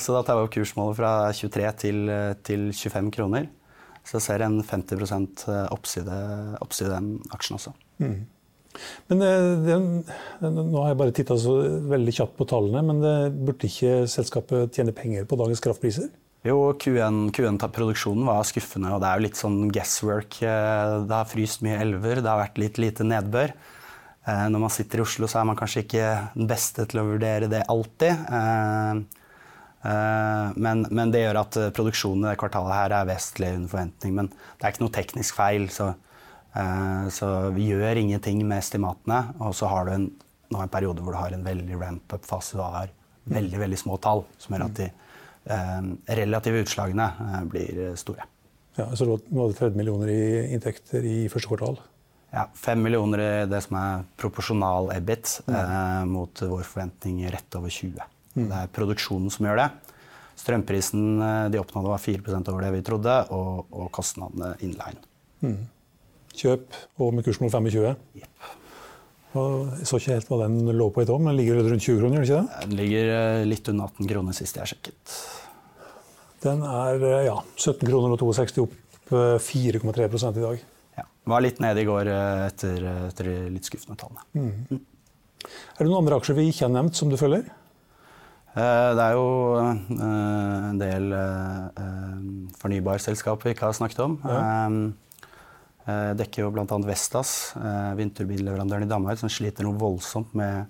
Så 0.03 0.15
da 0.15 0.25
tar 0.27 0.35
vi 0.35 0.43
opp 0.43 0.51
kursmålet 0.57 0.99
fra 0.99 1.11
23 1.31 1.69
til, 1.79 2.11
til 2.43 2.65
25 2.75 3.13
kroner. 3.15 3.47
Så 4.07 4.21
jeg 4.21 4.27
ser 4.29 4.45
en 4.47 4.61
50 4.63 5.03
eh, 5.03 5.67
oppside, 5.75 6.17
oppside 6.63 6.93
den 6.93 7.09
aksjen 7.35 7.59
også. 7.59 7.73
Mm. 8.03 8.21
Men 9.11 9.23
det, 9.65 9.79
Nå 10.43 10.83
har 10.83 10.93
jeg 10.93 11.01
bare 11.01 11.15
titta 11.17 11.37
veldig 11.93 12.15
kjapt 12.19 12.37
på 12.39 12.49
tallene, 12.51 12.83
men 12.87 13.03
det, 13.03 13.17
burde 13.37 13.69
ikke 13.71 14.07
selskapet 14.11 14.77
tjene 14.77 14.95
penger 14.97 15.29
på 15.29 15.39
dagens 15.41 15.63
kraftpriser? 15.65 16.11
Jo, 16.47 16.61
Q1-produksjonen 16.79 18.23
Q1 18.23 18.29
var 18.29 18.47
skuffende, 18.47 18.93
og 18.95 19.01
det 19.03 19.09
er 19.09 19.19
jo 19.19 19.27
litt 19.27 19.41
sånn 19.41 19.59
guesswork. 19.75 20.39
Det 20.39 21.17
har 21.17 21.27
fryst 21.27 21.65
mye 21.67 21.81
elver, 21.83 22.21
det 22.23 22.31
har 22.31 22.39
vært 22.45 22.61
litt 22.63 22.79
lite 22.79 23.07
nedbør. 23.07 23.55
Når 24.27 24.63
man 24.63 24.71
sitter 24.75 25.03
i 25.03 25.05
Oslo, 25.07 25.27
så 25.31 25.41
er 25.41 25.49
man 25.51 25.59
kanskje 25.59 25.83
ikke 25.83 26.07
den 26.37 26.47
beste 26.51 26.87
til 26.91 27.03
å 27.03 27.07
vurdere 27.09 27.51
det 27.51 27.65
alltid. 27.71 28.27
Eh, 29.87 30.53
men, 30.57 30.87
men, 30.91 31.13
det 31.15 31.23
gjør 31.23 31.43
at 31.43 31.59
eh, 31.61 31.73
produksjonen 31.75 32.25
i 32.25 32.31
det 32.33 32.41
kvartalet 32.41 32.75
her 32.75 32.95
er 32.97 33.09
vesentlig 33.11 33.53
under 33.59 33.73
forventning. 33.73 34.17
Men 34.19 34.31
det 34.33 34.65
er 34.65 34.75
ikke 34.75 34.85
noe 34.87 34.97
teknisk 34.97 35.39
feil, 35.39 35.69
så, 35.73 35.93
eh, 35.93 36.06
så 37.13 37.27
vi 37.53 37.67
gjør 37.69 37.99
ingenting 38.01 38.39
med 38.47 38.63
estimatene. 38.63 39.19
Og 39.45 39.53
så 39.59 39.69
har 39.69 39.89
du 39.89 39.91
en, 39.93 40.07
nå 40.55 40.63
en 40.63 40.73
periode 40.73 41.03
hvor 41.05 41.13
du 41.13 41.21
har 41.21 41.35
en 41.37 41.45
veldig 41.45 41.81
ramp-up-fase. 41.81 42.57
Du 42.57 42.63
har 42.65 42.95
veldig 43.29 43.61
veldig 43.61 43.81
små 43.81 43.99
tall, 44.01 44.25
som 44.41 44.57
gjør 44.57 44.65
at 44.69 44.81
de 44.81 44.89
relative 46.17 46.63
utslagene 46.65 47.11
blir 47.53 47.83
store. 48.01 48.25
Ja, 48.77 48.89
så 48.97 49.07
Nå 49.09 49.19
hadde 49.47 49.57
30 49.57 49.77
millioner 49.79 50.13
i 50.13 50.23
inntekter 50.53 51.05
i 51.07 51.19
første 51.33 51.49
kvartal? 51.49 51.79
Ja, 52.35 52.45
5 52.59 52.83
millioner 52.83 53.23
i 53.23 53.29
det 53.49 53.63
som 53.65 53.79
er 53.81 54.05
proporsjonal 54.21 54.91
EBIT, 54.97 55.39
mm. 55.47 55.55
eh, 55.57 56.03
mot 56.11 56.43
vår 56.43 56.67
forventning 56.69 57.23
rett 57.33 57.57
over 57.57 57.73
20. 57.73 58.03
Mm. 58.37 58.49
Det 58.51 58.59
er 58.59 58.73
produksjonen 58.77 59.33
som 59.33 59.49
gjør 59.49 59.63
det. 59.63 59.69
Strømprisen 60.37 61.07
eh, 61.25 61.47
de 61.55 61.63
oppnådde 61.63 61.95
var 61.95 62.03
4% 62.03 62.51
over 62.53 62.67
det 62.67 62.75
vi 62.75 62.83
trodde, 62.85 63.15
og, 63.33 63.65
og 63.73 63.89
kostnadene 63.97 64.53
inline. 64.67 65.01
Mm. 65.41 65.63
Kjøp 66.37 66.77
og 67.01 67.15
med 67.17 67.27
kursmål 67.27 67.51
25? 67.53 67.97
Og 69.37 69.73
Jeg 69.79 69.89
så 69.89 70.01
ikke 70.01 70.15
helt 70.15 70.31
hva 70.31 70.39
den 70.45 70.71
lå 70.77 70.87
på 70.93 71.03
i 71.05 71.09
dag, 71.09 71.21
men 71.21 71.33
den 71.33 71.41
ligger 71.41 71.61
rundt 71.61 71.85
20 71.85 72.01
kroner? 72.01 72.23
ikke 72.23 72.39
det? 72.39 72.63
Den 72.63 72.79
ligger 72.79 73.13
eh, 73.17 73.43
litt 73.49 73.69
under 73.73 73.91
18 73.91 74.11
kroner 74.13 74.37
sist 74.37 74.57
jeg 74.57 74.73
sjekket. 74.73 75.17
Den 76.45 76.65
er 76.65 77.05
eh, 77.11 77.27
ja, 77.29 77.37
17 77.57 77.85
kroner 77.85 78.15
og 78.15 78.21
62 78.23 78.65
opp 78.65 78.83
4,3 79.13 80.09
i 80.41 80.43
dag. 80.43 80.65
Ja, 80.97 81.05
Var 81.31 81.45
litt 81.45 81.61
nede 81.63 81.83
i 81.83 81.87
går 81.87 82.09
etter, 82.11 82.89
etter 83.07 83.29
de 83.29 83.37
litt 83.55 83.69
skuffende 83.69 83.99
tallene. 84.01 84.25
Mm. 84.35 84.51
Mm. 84.73 84.83
Er 85.47 85.85
det 85.85 85.91
noen 85.91 86.01
andre 86.01 86.19
aksjer 86.19 86.37
vi 86.39 86.49
ikke 86.51 86.67
har 86.67 86.75
nevnt 86.75 86.99
som 86.99 87.13
du 87.13 87.19
følger? 87.21 87.47
Eh, 88.57 88.91
det 88.97 89.05
er 89.05 89.17
jo 89.19 89.27
eh, 89.61 90.69
en 90.71 90.79
del 90.81 91.11
eh, 91.13 91.89
fornybarselskaper 92.63 93.51
vi 93.51 93.53
ikke 93.53 93.69
har 93.69 93.77
snakket 93.77 94.01
om. 94.07 94.17
Ja. 94.25 94.45
Dekker 95.87 96.43
jo 96.43 96.51
bl.a. 96.51 96.67
Vestas, 96.83 97.53
vindturbinleverandøren 97.99 98.87
i 98.87 98.91
Danmark, 98.91 99.21
som 99.21 99.31
sliter 99.31 99.67
noe 99.67 99.79
voldsomt 99.79 100.33
med 100.35 100.67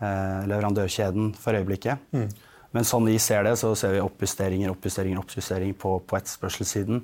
leverandørkjeden 0.00 1.34
for 1.36 1.58
øyeblikket. 1.58 2.00
Mm. 2.16 2.30
Men 2.76 2.86
sånn 2.86 3.08
vi 3.08 3.16
ser 3.20 3.44
det, 3.44 3.56
så 3.60 3.74
ser 3.76 3.96
vi 3.96 4.04
oppjusteringer, 4.04 4.70
oppjusteringer, 4.72 5.20
oppjusteringer 5.20 5.76
på, 5.80 5.98
på 6.04 6.18
etterspørselssiden. 6.18 7.02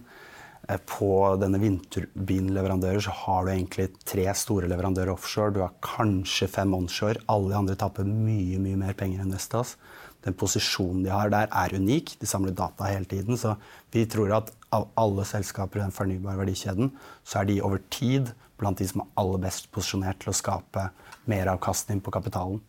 På 0.89 1.11
denne 1.37 1.61
vindturbinleverandører 1.61 3.05
så 3.05 3.13
har 3.25 3.45
du 3.45 3.53
egentlig 3.53 3.91
tre 4.09 4.25
store 4.37 4.69
leverandører 4.71 5.13
offshore. 5.13 5.53
Du 5.53 5.61
har 5.65 5.75
kanskje 5.85 6.49
fem 6.49 6.73
onshore. 6.77 7.21
Alle 7.33 7.53
de 7.53 7.59
andre 7.59 7.77
taper 7.81 8.09
mye 8.09 8.61
mye 8.63 8.81
mer 8.81 8.97
penger 8.97 9.25
enn 9.25 9.35
Vestas 9.37 9.77
den 10.25 10.37
posisjonen 10.41 11.03
de 11.05 11.13
har 11.13 11.33
der, 11.33 11.51
er 11.53 11.75
unik. 11.77 12.17
De 12.21 12.29
samler 12.29 12.55
data 12.57 12.89
hele 12.89 13.09
tiden. 13.09 13.37
Så 13.41 13.57
vi 13.93 14.07
tror 14.11 14.33
at 14.39 14.53
av 14.75 14.89
alle 14.99 15.27
selskaper 15.29 15.81
i 15.81 15.85
den 15.85 15.95
fornybare 15.95 16.41
verdikjeden, 16.41 16.93
så 17.25 17.43
er 17.43 17.51
de 17.51 17.61
over 17.65 17.83
tid 17.93 18.33
blant 18.61 18.81
de 18.81 18.87
som 18.89 19.03
er 19.03 19.11
aller 19.21 19.43
best 19.45 19.69
posisjonert 19.75 20.23
til 20.23 20.33
å 20.33 20.37
skape 20.37 20.89
meravkastning 21.31 22.01
på 22.05 22.13
kapitalen. 22.15 22.63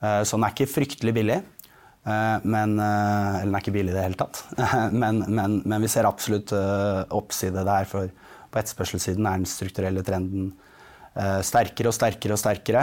Eh, 0.00 0.22
så 0.24 0.36
den 0.36 0.46
er 0.46 0.54
ikke 0.54 0.70
fryktelig 0.70 1.14
billig. 1.16 1.40
Eh, 2.06 2.36
men, 2.46 2.76
eh, 2.80 3.40
eller 3.40 3.50
den 3.50 3.58
er 3.58 3.64
ikke 3.64 3.76
billig 3.76 3.94
i 3.94 3.96
det 3.96 4.06
hele 4.06 4.20
tatt. 4.20 4.42
Men, 5.02 5.24
men, 5.26 5.60
men 5.66 5.82
vi 5.82 5.90
ser 5.90 6.08
absolutt 6.08 6.54
oppside 6.54 7.66
der. 7.66 7.88
For 7.90 8.12
på 8.52 8.62
etterspørselssiden 8.62 9.26
er 9.26 9.42
den 9.42 9.50
strukturelle 9.50 10.06
trenden 10.06 10.54
sterkere 11.16 11.88
og 11.88 11.94
sterkere 11.96 12.36
og 12.36 12.40
sterkere. 12.40 12.82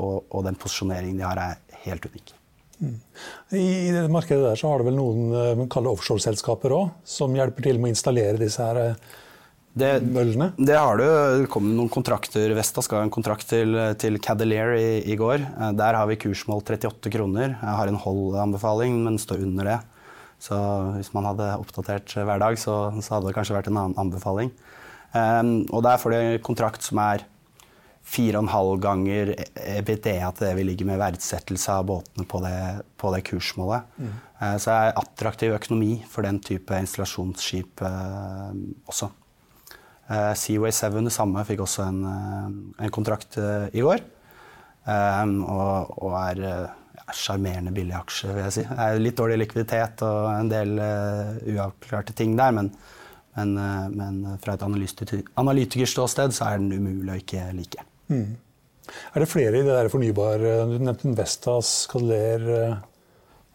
Og, 0.00 0.24
og 0.32 0.46
den 0.46 0.56
posisjoneringen 0.56 1.20
de 1.20 1.26
har, 1.28 1.40
er 1.40 1.80
helt 1.84 2.08
unik. 2.08 2.39
I 2.80 3.90
det 3.92 4.06
markedet 4.12 4.44
der 4.44 4.58
så 4.58 4.70
har 4.70 4.80
det 4.80 4.88
vel 4.88 4.96
noen 4.96 5.66
offshore-selskaper 5.68 6.70
kaller 6.70 6.76
òg, 6.78 6.94
som 7.04 7.34
hjelper 7.36 7.66
til 7.66 7.80
med 7.80 7.90
å 7.90 7.94
installere 7.94 8.40
disse 8.40 8.64
her 8.64 8.80
eh, 8.80 9.10
det, 9.70 9.90
møllene? 10.02 10.50
Det 10.58 10.74
har 10.74 10.98
du. 10.98 11.04
Det 11.42 11.50
kom 11.52 11.68
noen 11.76 11.90
kontrakter. 11.92 12.50
Vesta 12.56 12.82
skal 12.82 13.02
ha 13.02 13.06
en 13.06 13.12
kontrakt 13.14 13.46
til, 13.52 13.76
til 14.00 14.18
Cadelier 14.22 14.74
i, 14.78 14.88
i, 15.12 15.18
går. 15.20 15.44
Eh, 15.44 15.72
der 15.78 15.98
har 15.98 16.08
vi 16.10 16.18
kursmål 16.24 16.64
38 16.64 17.12
kroner. 17.14 17.54
Jeg 17.54 17.78
har 17.82 17.90
en 17.90 18.00
hold-anbefaling, 18.00 18.98
men 19.04 19.20
står 19.20 19.44
under 19.46 19.74
det. 19.74 19.78
Så 20.40 20.56
hvis 20.96 21.12
man 21.12 21.28
hadde 21.28 21.52
oppdatert 21.60 22.16
hver 22.16 22.40
dag, 22.40 22.56
så, 22.58 22.86
så 23.04 23.16
hadde 23.16 23.28
det 23.28 23.36
kanskje 23.36 23.58
vært 23.58 23.68
en 23.68 23.82
annen 23.82 23.98
anbefaling. 24.00 24.50
Um, 25.12 25.66
og 25.74 25.82
der 25.84 25.98
får 26.00 26.12
du 26.12 26.16
en 26.16 26.42
kontrakt 26.46 26.86
som 26.86 27.00
er 27.02 27.26
fire 28.10 28.38
og 28.38 28.46
en 28.46 28.52
halv 28.54 28.80
ganger 28.82 29.32
EBITDA 29.60 30.32
til 30.34 30.46
det 30.46 30.54
vi 30.58 30.66
ligger 30.66 30.88
med 30.88 31.00
verdsettelse 31.00 31.76
av 31.76 31.86
båtene 31.90 32.26
på 32.28 32.40
det, 32.42 32.58
på 32.98 33.12
det 33.14 33.22
kursmålet. 33.28 33.86
Mm. 34.00 34.12
Uh, 34.40 34.56
så 34.56 34.70
det 34.70 34.76
er 34.76 35.00
attraktiv 35.02 35.56
økonomi 35.56 35.92
for 36.10 36.26
den 36.26 36.40
type 36.42 36.80
installasjonsskip 36.84 37.84
uh, 37.86 38.50
også. 38.90 39.10
Uh, 40.10 40.32
Seaway 40.34 40.74
7 40.74 40.98
det 41.06 41.14
samme, 41.14 41.44
fikk 41.46 41.62
også 41.66 41.86
en, 41.86 42.00
en 42.74 42.94
kontrakt 42.94 43.38
i 43.38 43.84
går. 43.84 44.02
Og, 44.90 45.90
og, 46.02 46.14
er 46.18 46.70
sjarmerende 47.14 47.70
billig 47.74 47.94
aksje, 47.94 48.30
vil 48.32 48.42
jeg 48.46 48.54
si. 48.54 48.64
Det 48.64 48.86
er 48.86 49.02
litt 49.02 49.18
dårlig 49.18 49.36
likviditet 49.42 50.02
og 50.06 50.30
en 50.32 50.50
del 50.50 50.72
uavklarte 50.80 52.16
ting 52.16 52.32
der, 52.38 52.56
men, 52.56 52.72
men, 53.36 53.52
men 53.92 54.18
fra 54.42 54.56
et 54.56 54.64
analytikerståsted 54.64 56.34
så 56.34 56.48
er 56.48 56.64
den 56.64 56.74
umulig 56.74 57.12
å 57.12 57.20
ikke 57.20 57.44
like. 57.60 57.89
Mm. 58.10 58.36
Er 59.14 59.22
det 59.22 59.30
flere 59.30 59.54
i 59.60 59.64
det 59.64 59.70
der 59.70 59.90
fornybare 59.92 60.54
Du 60.66 60.78
nevnte 60.82 61.12
Vestas, 61.14 61.86
Cadeler, 61.90 62.46
uh, 62.50 62.78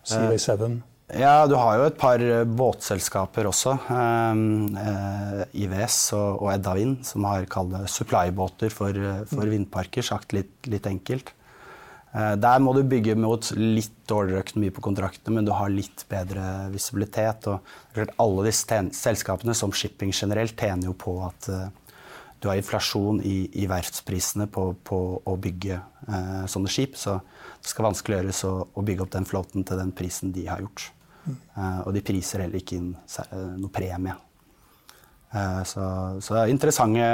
CV7? 0.07 0.77
Ja, 1.13 1.45
du 1.45 1.53
har 1.59 1.77
jo 1.77 1.85
et 1.85 1.97
par 2.01 2.21
båtselskaper 2.49 3.45
også. 3.45 3.75
IVS 5.53 5.97
og, 6.17 6.47
Edda 6.49 6.73
Vind, 6.73 7.03
som 7.05 7.27
har 7.29 7.45
kalt 7.51 7.75
det 7.75 7.83
supply-båter 7.93 8.73
for, 8.73 8.97
for, 9.29 9.43
mm. 9.45 9.51
vindparker, 9.51 10.05
sagt 10.05 10.33
litt, 10.33 10.55
litt 10.71 10.89
enkelt. 10.89 11.29
Eh, 12.15 12.33
der 12.39 12.61
må 12.63 12.73
du 12.75 12.81
bygge 12.87 13.15
mot 13.19 13.51
litt 13.59 13.93
dårligere 14.09 14.45
økonomi 14.45 14.71
på 14.73 14.83
kontraktene, 14.85 15.37
men 15.37 15.47
du 15.47 15.53
har 15.55 15.71
litt 15.73 16.05
bedre 16.11 16.71
visibilitet. 16.73 17.49
Og 17.51 18.13
alle 18.21 18.47
disse 18.47 18.81
selskapene, 18.95 19.55
som 19.57 19.73
shipping 19.75 20.13
generelt, 20.15 20.55
tjener 20.57 20.89
jo 20.89 20.95
på 21.05 21.19
at 21.27 21.49
du 22.45 22.49
har 22.51 22.59
inflasjon 22.61 23.19
i, 23.25 23.37
i 23.57 23.65
verftsprisene 23.69 24.45
på, 24.53 24.67
på, 24.85 24.99
å 25.25 25.33
bygge 25.41 25.79
eh, 25.79 26.43
sånne 26.51 26.71
skip. 26.71 26.95
Så 26.99 27.17
det 27.17 27.71
skal 27.71 27.89
vanskeliggjøres 27.89 28.43
å, 28.47 28.53
å 28.69 28.85
bygge 28.85 29.07
opp 29.07 29.15
den 29.17 29.27
flåten 29.27 29.65
til 29.67 29.81
den 29.81 29.93
prisen 29.97 30.33
de 30.35 30.45
har 30.47 30.63
gjort. 30.63 30.91
Uh, 31.25 31.81
og 31.87 31.95
de 31.95 32.03
priser 32.05 32.43
heller 32.43 32.61
ikke 32.61 32.77
inn 32.77 32.91
noe 33.57 33.71
premie. 33.73 34.13
så, 35.65 35.85
så 36.21 36.43
interessante, 36.45 37.07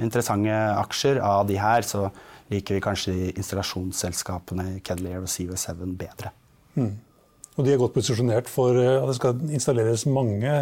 interessante 0.00 0.54
aksjer 0.80 1.20
av 1.20 1.44
de 1.50 1.58
her. 1.60 1.84
så 1.84 2.06
liker 2.52 2.76
vi 2.76 2.84
kanskje 2.84 3.14
de 3.16 3.30
installasjonsselskapene 3.40 4.80
Kedlier 4.84 5.22
og 5.22 5.30
CV7 5.30 5.84
bedre. 5.98 6.32
Mm. 6.74 6.94
Og 7.58 7.66
de 7.66 7.74
er 7.74 7.80
godt 7.80 7.96
posisjonert 7.96 8.48
for 8.48 8.78
eh, 8.80 8.96
at 8.96 9.10
det 9.10 9.18
skal 9.18 9.42
installeres 9.52 10.06
mange 10.08 10.54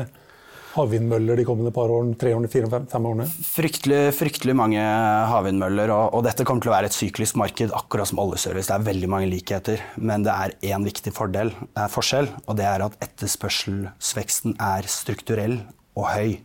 havvindmøller 0.74 1.40
de 1.40 1.44
kommende 1.46 1.72
par 1.74 1.90
årene, 1.90 2.14
tre 2.18 2.33
årene, 2.37 2.50
fire, 2.50 2.68
fem, 2.70 2.85
fem 2.90 3.06
årene? 3.11 3.26
Fryktelig, 3.46 4.00
fryktelig 4.16 4.54
mange 4.59 4.83
havvindmøller, 5.30 5.92
og, 5.94 6.14
og, 6.14 6.24
dette 6.26 6.46
kommer 6.46 6.64
til 6.64 6.72
å 6.72 6.76
være 6.76 6.90
et 6.90 6.96
syklisk 6.96 7.38
marked, 7.40 7.74
akkurat 7.76 8.11
som 8.11 8.20
oljeservice. 8.22 8.68
Det 8.70 8.76
er 8.76 8.87
veldig 8.87 9.11
mange 9.11 9.30
likheter, 9.33 9.83
men 9.98 10.26
det 10.26 10.37
er 10.37 10.54
én 10.74 10.87
viktig 10.87 11.14
fordel, 11.16 11.50
er 11.74 11.90
forskjell, 11.90 12.30
og 12.46 12.61
det 12.61 12.68
er 12.70 12.87
at 12.87 12.96
etterspørselsveksten 13.09 14.54
er 14.70 14.88
strukturell 14.90 15.59
og 15.98 16.06
høy. 16.12 16.38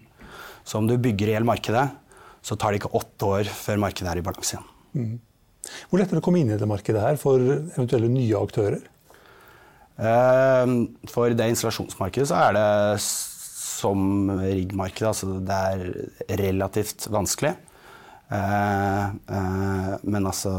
Så 0.66 0.82
om 0.82 0.90
du 0.90 0.98
bygger 0.98 1.30
i 1.30 1.38
hele 1.38 1.48
markedet, 1.48 1.86
så 2.46 2.58
tar 2.58 2.74
det 2.74 2.82
ikke 2.82 2.98
åtte 2.98 3.30
år 3.40 3.54
før 3.54 3.82
markedet 3.82 4.12
er 4.12 4.22
i 4.22 4.26
balanse 4.26 4.58
igjen. 4.58 4.68
Mm. 4.96 5.16
Hvor 5.90 6.00
lett 6.00 6.12
er 6.12 6.18
det 6.18 6.22
å 6.22 6.26
komme 6.26 6.42
inn 6.42 6.52
i 6.54 6.60
det 6.62 6.70
markedet 6.70 7.02
her 7.02 7.18
for 7.22 7.42
eventuelle 7.42 8.10
nye 8.10 8.42
aktører? 8.42 8.84
Ehm, 9.96 10.76
for 11.08 11.32
det 11.32 11.48
installasjonsmarkedet 11.54 12.28
så 12.30 12.42
er 12.50 12.58
det 12.58 12.68
som 13.76 14.30
riggmarkedet. 14.40 15.12
Altså 15.12 15.40
det 15.44 15.60
er 15.70 16.40
relativt 16.42 17.08
vanskelig. 17.14 17.54
Ehm, 18.34 19.20
ehm, 19.30 19.92
men 20.02 20.26
altså 20.26 20.54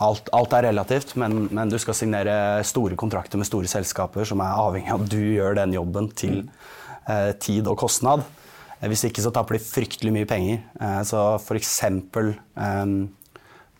alt, 0.00 0.30
alt 0.32 0.54
er 0.56 0.70
relativt, 0.70 1.12
men, 1.20 1.50
men, 1.50 1.68
du 1.68 1.76
skal 1.82 1.98
signere 1.98 2.64
store 2.64 2.96
kontrakter 2.96 3.40
med 3.40 3.48
store 3.48 3.68
selskaper 3.68 4.24
som 4.28 4.40
er 4.40 4.62
avhengig 4.62 4.94
av 4.94 5.04
at 5.04 5.12
du 5.12 5.20
gjør 5.20 5.58
den 5.60 5.74
jobben 5.76 6.08
til 6.16 6.40
eh, 7.10 7.34
tid 7.42 7.68
og 7.68 7.76
kostnad. 7.84 8.24
Eh, 8.80 8.88
hvis 8.88 9.04
ikke 9.08 9.24
så 9.24 9.32
taper 9.34 9.58
de 9.58 9.64
fryktelig 9.64 10.14
mye 10.14 10.28
penger. 10.28 10.62
Eh, 10.80 11.02
så 11.08 11.26
for 11.42 11.60
eksempel 11.60 12.34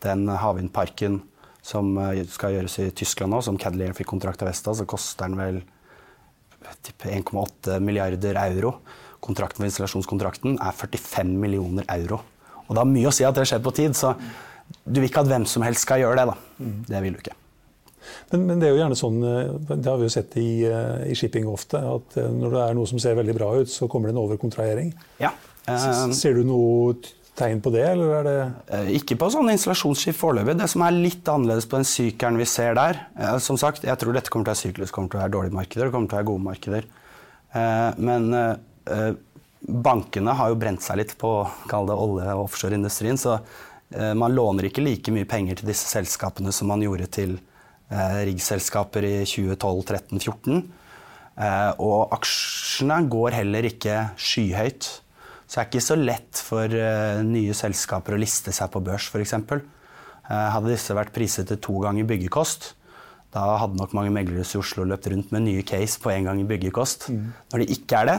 den 0.05 0.27
havvindparken 0.29 1.21
som 1.65 1.95
eh, 1.97 2.23
skal 2.29 2.55
gjøres 2.55 2.79
i 2.83 2.91
Tyskland 2.95 3.33
nå, 3.33 3.41
som 3.45 3.57
Cadelier 3.61 3.95
fikk 3.97 4.11
kontrakt 4.13 4.43
av 4.43 4.51
Vesta, 4.51 4.75
så 4.75 4.87
koster 4.89 5.25
den 5.25 5.39
vel 5.39 5.63
1,8 6.65 7.79
milliarder 7.83 8.39
euro. 8.45 8.75
Kontrakten 9.23 9.63
for 9.63 9.69
installasjonskontrakten 9.69 10.59
er 10.61 10.75
45 10.75 11.31
millioner 11.41 11.87
euro. 11.95 12.21
Og 12.65 12.73
det 12.73 12.81
har 12.81 12.89
mye 12.89 13.09
å 13.09 13.15
si 13.15 13.25
at 13.25 13.37
det 13.37 13.47
skjer 13.49 13.63
på 13.65 13.73
tid, 13.77 13.97
så 13.97 14.13
du 14.85 14.99
vil 14.99 15.09
ikke 15.09 15.23
at 15.25 15.29
hvem 15.29 15.45
som 15.49 15.65
helst 15.65 15.85
skal 15.85 16.01
gjøre 16.01 16.21
det. 16.21 16.29
da. 16.31 16.69
Det 16.91 17.01
vil 17.05 17.17
du 17.17 17.23
ikke. 17.23 17.37
Men, 18.31 18.45
men, 18.45 18.61
det 18.61 18.67
er 18.67 18.75
jo 18.75 18.79
gjerne 18.83 18.97
sånn, 18.97 19.17
eh, 19.25 19.51
det 19.71 19.89
har 19.89 19.97
vi 19.97 20.05
jo 20.05 20.13
sett 20.13 20.35
i, 20.37 20.49
eh, 20.69 21.05
i, 21.09 21.17
shipping 21.17 21.47
ofte, 21.49 21.81
at 21.81 22.17
når 22.21 22.53
det 22.53 22.63
er 22.63 22.77
noe 22.77 22.89
som 22.89 23.01
ser 23.01 23.17
veldig 23.17 23.35
bra 23.37 23.49
ut, 23.61 23.71
så 23.71 23.89
kommer 23.89 24.09
det 24.09 24.15
en 24.15 24.21
overkontrahering. 24.21 24.91
Ja. 25.21 25.33
Ser 26.13 26.37
du 26.37 26.43
noe 26.45 26.93
tegn 27.35 27.61
på 27.63 27.71
det, 27.73 27.83
eller 27.91 28.13
er 28.19 28.27
det 28.27 28.35
eh, 28.73 28.91
Ikke 28.99 29.17
på 29.19 29.27
sånn 29.31 29.51
installasjonsskift 29.51 30.19
foreløpig. 30.19 30.57
Det 30.59 30.69
som 30.71 30.83
er 30.85 30.95
litt 30.95 31.27
annerledes 31.31 31.67
på 31.69 31.79
den 31.79 31.87
sykelen 31.87 32.39
vi 32.39 32.47
ser 32.49 32.77
der 32.77 33.01
eh, 33.19 33.35
Som 33.43 33.59
sagt, 33.61 33.85
jeg 33.87 33.99
tror 34.01 34.15
dette 34.15 34.31
kommer 34.31 34.47
til 34.47 34.53
å 34.53 34.55
være 34.55 34.63
syklus, 34.63 34.93
kommer 34.95 35.11
til 35.11 35.19
å 35.19 35.23
være 35.23 35.35
dårlige 35.35 35.57
markeder, 35.57 35.89
det 35.89 35.95
kommer 35.95 36.11
til 36.11 36.17
å 36.17 36.21
være 36.21 36.29
gode 36.31 36.45
markeder. 36.49 36.89
Eh, 37.55 38.01
men 38.09 38.27
bankene 39.85 40.35
har 40.37 40.51
jo 40.51 40.59
brent 40.61 40.83
seg 40.85 40.99
litt 40.99 41.15
på 41.17 41.31
kall 41.71 41.87
det 41.89 41.95
olje- 41.97 42.35
og 42.35 42.45
offshoreindustrien, 42.45 43.17
så 43.17 43.39
man 44.17 44.33
låner 44.33 44.67
ikke 44.67 44.83
like 44.83 45.13
mye 45.13 45.27
penger 45.29 45.59
til 45.59 45.69
disse 45.69 45.87
selskapene 45.89 46.51
som 46.53 46.67
man 46.69 46.81
gjorde 46.83 47.07
til 47.15 47.35
riggselskaper 47.89 49.05
i 49.07 49.13
2012, 49.29 49.81
13, 49.85 50.21
14. 50.21 50.61
Og 51.85 52.13
aksjene 52.17 52.99
går 53.13 53.37
heller 53.39 53.69
ikke 53.69 53.97
skyhøyt. 54.21 54.89
Så 55.45 55.59
det 55.59 55.61
er 55.61 55.69
ikke 55.69 55.85
så 55.85 55.97
lett 55.99 56.41
for 56.41 56.73
uh, 56.73 57.21
nye 57.25 57.53
selskaper 57.57 58.15
å 58.15 58.21
liste 58.21 58.53
seg 58.55 58.71
på 58.73 58.81
børs, 58.85 59.11
f.eks. 59.13 59.35
Eh, 60.25 60.47
hadde 60.49 60.71
disse 60.71 60.95
vært 60.97 61.13
priset 61.13 61.45
til 61.51 61.59
to 61.61 61.75
ganger 61.83 62.07
byggekost, 62.09 62.71
da 63.35 63.43
hadde 63.61 63.77
nok 63.77 63.91
mange 63.93 64.13
meglere 64.15 64.41
i 64.41 64.57
Oslo 64.57 64.87
løpt 64.87 65.09
rundt 65.11 65.33
med 65.35 65.43
nye 65.45 65.65
case 65.67 65.99
på 66.01 66.09
én 66.09 66.25
gang 66.25 66.39
i 66.41 66.47
byggekost. 66.49 67.11
Mm. 67.13 67.27
Når 67.51 67.61
det 67.61 67.67
ikke 67.75 67.99
er 67.99 68.09
det, 68.09 68.15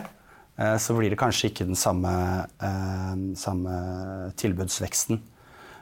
uh, 0.60 0.76
så 0.78 0.94
blir 0.94 1.10
det 1.10 1.18
kanskje 1.18 1.50
ikke 1.50 1.66
den 1.66 1.78
samme, 1.78 2.12
samme, 3.40 3.74
tilbudsveksten. 4.38 5.18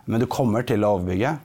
Men 0.08 0.24
du 0.24 0.28
kommer 0.30 0.64
til 0.64 0.84
å 0.84 0.94
overbygge. 0.96 1.36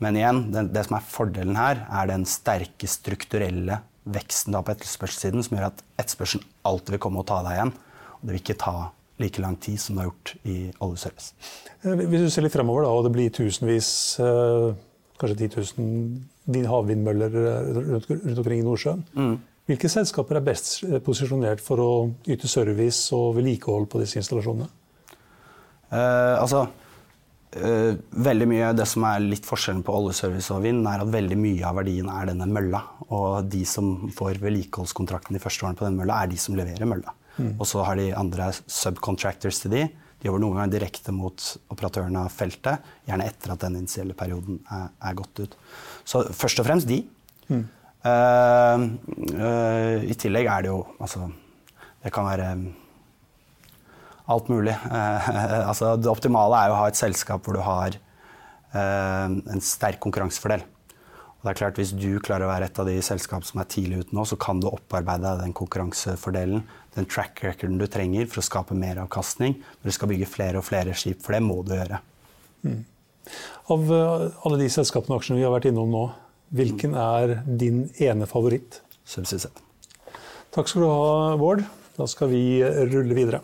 Men 0.00 0.16
igjen, 0.18 0.40
det, 0.54 0.68
det, 0.72 0.86
som 0.88 0.96
er 0.98 1.06
fordelen 1.08 1.60
her, 1.60 1.84
er 1.84 2.08
den 2.10 2.24
sterke 2.28 2.88
strukturelle 2.90 3.82
veksten 4.04 4.56
på 4.56 4.72
etterspørselssiden 4.72 5.44
som 5.44 5.56
gjør 5.56 5.70
at 5.70 5.84
etterspørselen 6.00 6.48
alltid 6.68 6.96
vil 6.96 7.04
komme 7.06 7.22
og 7.22 7.28
ta 7.28 7.44
deg 7.44 7.58
igjen. 7.58 7.74
Og 8.16 8.24
det 8.24 8.32
vil 8.32 8.42
ikke 8.42 8.62
ta 8.64 8.76
like 9.22 9.42
lang 9.42 9.56
tid 9.62 9.80
som 9.80 9.96
det 9.96 10.04
har 10.04 10.10
gjort 10.10 10.34
i 10.50 10.58
oljeservice. 10.84 11.32
Eh, 11.82 12.04
hvis 12.04 12.26
du 12.26 12.30
ser 12.30 12.46
litt 12.46 12.54
fremover, 12.54 12.86
da, 12.86 12.92
og 12.92 13.06
det 13.06 13.14
blir 13.14 13.34
tusenvis, 13.34 13.90
eh, 14.20 14.70
kanskje 15.20 15.48
10 15.48 15.74
000 15.78 16.70
havvindmøller 16.70 17.40
eh, 17.42 17.74
rundt, 17.94 18.38
omkring 18.38 18.62
i 18.62 18.66
Nordsjøen. 18.66 19.04
Mm. 19.14 19.34
Hvilke 19.64 19.88
selskaper 19.88 20.36
er 20.36 20.44
best 20.44 20.82
posisjonert 21.06 21.62
for 21.64 21.80
å 21.80 21.90
yte 22.28 22.50
service 22.50 23.08
og 23.16 23.38
vedlikehold 23.38 23.86
på 23.88 24.02
disse 24.02 24.18
installasjonene? 24.20 24.68
Eh, 25.94 26.36
altså, 26.40 26.66
eh, 27.52 27.94
veldig 28.10 28.48
mye 28.50 28.72
Det 28.76 28.86
som 28.88 29.04
er 29.08 29.22
litt 29.22 29.46
forskjellen 29.46 29.84
på 29.86 29.94
oljeservice 29.94 30.50
og 30.54 30.64
vind, 30.64 30.86
er 30.86 31.00
at 31.04 31.12
veldig 31.12 31.38
mye 31.38 31.64
av 31.64 31.78
verdien 31.80 32.08
er 32.10 32.26
denne 32.32 32.48
mølla. 32.50 32.82
Og 33.08 33.48
de 33.48 33.64
som 33.64 34.10
får 34.10 34.40
vedlikeholdskontrakten 34.42 35.36
de 35.36 35.42
første 35.42 35.64
årene 35.64 35.78
på 35.78 35.86
denne 35.86 36.02
mølla, 36.02 36.22
er 36.22 36.32
de 36.32 36.40
som 36.40 36.56
leverer 36.58 36.88
mølla. 36.90 37.14
Mm. 37.36 37.54
Og 37.58 37.66
så 37.66 37.82
har 37.86 37.98
de 37.98 38.12
andre 38.16 38.50
subcontractors 38.54 39.60
til 39.64 39.74
de. 39.74 39.84
De 40.24 40.28
jobber 40.28 40.40
noen 40.40 40.56
ganger 40.56 40.76
direkte 40.78 41.12
mot 41.12 41.46
operatørene 41.74 42.22
av 42.24 42.32
feltet, 42.32 42.84
gjerne 43.04 43.26
etter 43.28 43.52
at 43.52 43.64
den 43.66 43.80
initielle 43.82 44.16
perioden 44.16 44.60
er, 44.72 44.86
er 45.04 45.18
gått 45.18 45.42
ut. 45.42 45.56
Så 46.08 46.22
først 46.32 46.62
og 46.62 46.68
fremst 46.68 46.88
de. 46.88 47.02
Mm. 47.50 47.66
Uh, 48.04 48.84
uh, 49.36 50.00
I 50.04 50.16
tillegg 50.20 50.48
er 50.52 50.64
det 50.64 50.68
jo 50.68 50.82
altså 51.00 51.30
Det 52.04 52.10
kan 52.12 52.26
være 52.28 52.48
alt 54.28 54.50
mulig. 54.52 54.74
Uh, 54.88 55.28
altså 55.70 55.94
det 56.00 56.12
optimale 56.12 56.60
er 56.60 56.72
jo 56.72 56.76
å 56.76 56.82
ha 56.82 56.90
et 56.92 57.00
selskap 57.00 57.44
hvor 57.44 57.58
du 57.58 57.64
har 57.64 58.00
en 58.74 59.60
sterk 59.62 60.00
konkurransefordel. 60.02 60.64
Og 61.44 61.50
det 61.50 61.52
er 61.52 61.58
klart 61.58 61.76
Hvis 61.76 61.92
du 61.92 62.08
klarer 62.24 62.46
å 62.46 62.48
være 62.48 62.70
et 62.70 62.78
av 62.80 62.88
de 62.88 62.96
selskapene 63.04 63.44
som 63.44 63.60
er 63.60 63.68
tidlig 63.68 63.98
ute 64.00 64.16
nå, 64.16 64.22
så 64.24 64.38
kan 64.40 64.62
du 64.62 64.70
opparbeide 64.70 65.28
deg 65.28 65.42
den 65.44 65.56
konkurransefordelen, 65.56 66.62
den 66.96 67.08
track 67.10 67.42
recorden 67.44 67.76
du 67.76 67.84
trenger 67.84 68.30
for 68.32 68.40
å 68.40 68.46
skape 68.46 68.76
mer 68.78 69.02
avkastning 69.02 69.58
når 69.58 69.90
du 69.90 69.92
skal 69.92 70.08
bygge 70.08 70.30
flere 70.32 70.62
og 70.62 70.64
flere 70.64 70.94
skip, 70.96 71.20
for 71.20 71.36
det 71.36 71.42
må 71.44 71.58
du 71.60 71.74
gjøre. 71.76 71.98
Mm. 72.64 72.78
Av 73.74 73.92
eh, 73.98 74.24
alle 74.48 74.60
de 74.62 74.68
selskapene 74.72 75.12
og 75.12 75.20
aksjene 75.20 75.42
vi 75.42 75.44
har 75.44 75.52
vært 75.52 75.68
innom 75.68 75.92
nå, 75.92 76.04
hvilken 76.56 76.96
er 76.96 77.34
din 77.44 77.84
ene 78.00 78.28
favoritt? 78.30 78.80
Subsea 79.04 79.44
7. 79.44 79.60
Takk 80.56 80.70
skal 80.70 80.86
du 80.86 80.88
ha, 80.88 81.34
Bård. 81.36 81.60
Da 81.98 82.06
skal 82.08 82.32
vi 82.32 82.40
rulle 82.64 83.18
videre. 83.18 83.42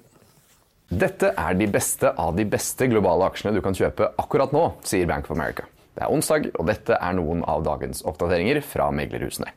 Dette 0.88 1.34
er 1.36 1.58
de 1.58 1.68
beste 1.70 2.14
av 2.16 2.32
de 2.38 2.48
beste 2.48 2.88
globale 2.88 3.28
aksjene 3.28 3.52
du 3.54 3.60
kan 3.62 3.76
kjøpe 3.76 4.08
akkurat 4.18 4.56
nå, 4.56 4.64
sier 4.88 5.04
Bank 5.10 5.28
of 5.28 5.36
America. 5.36 5.68
Det 5.96 6.04
er 6.04 6.12
onsdag, 6.12 6.50
og 6.54 6.68
dette 6.70 6.96
er 6.96 7.16
noen 7.18 7.42
av 7.50 7.64
dagens 7.66 8.04
oppdateringer 8.06 8.62
fra 8.64 8.90
meglerhusene. 8.94 9.50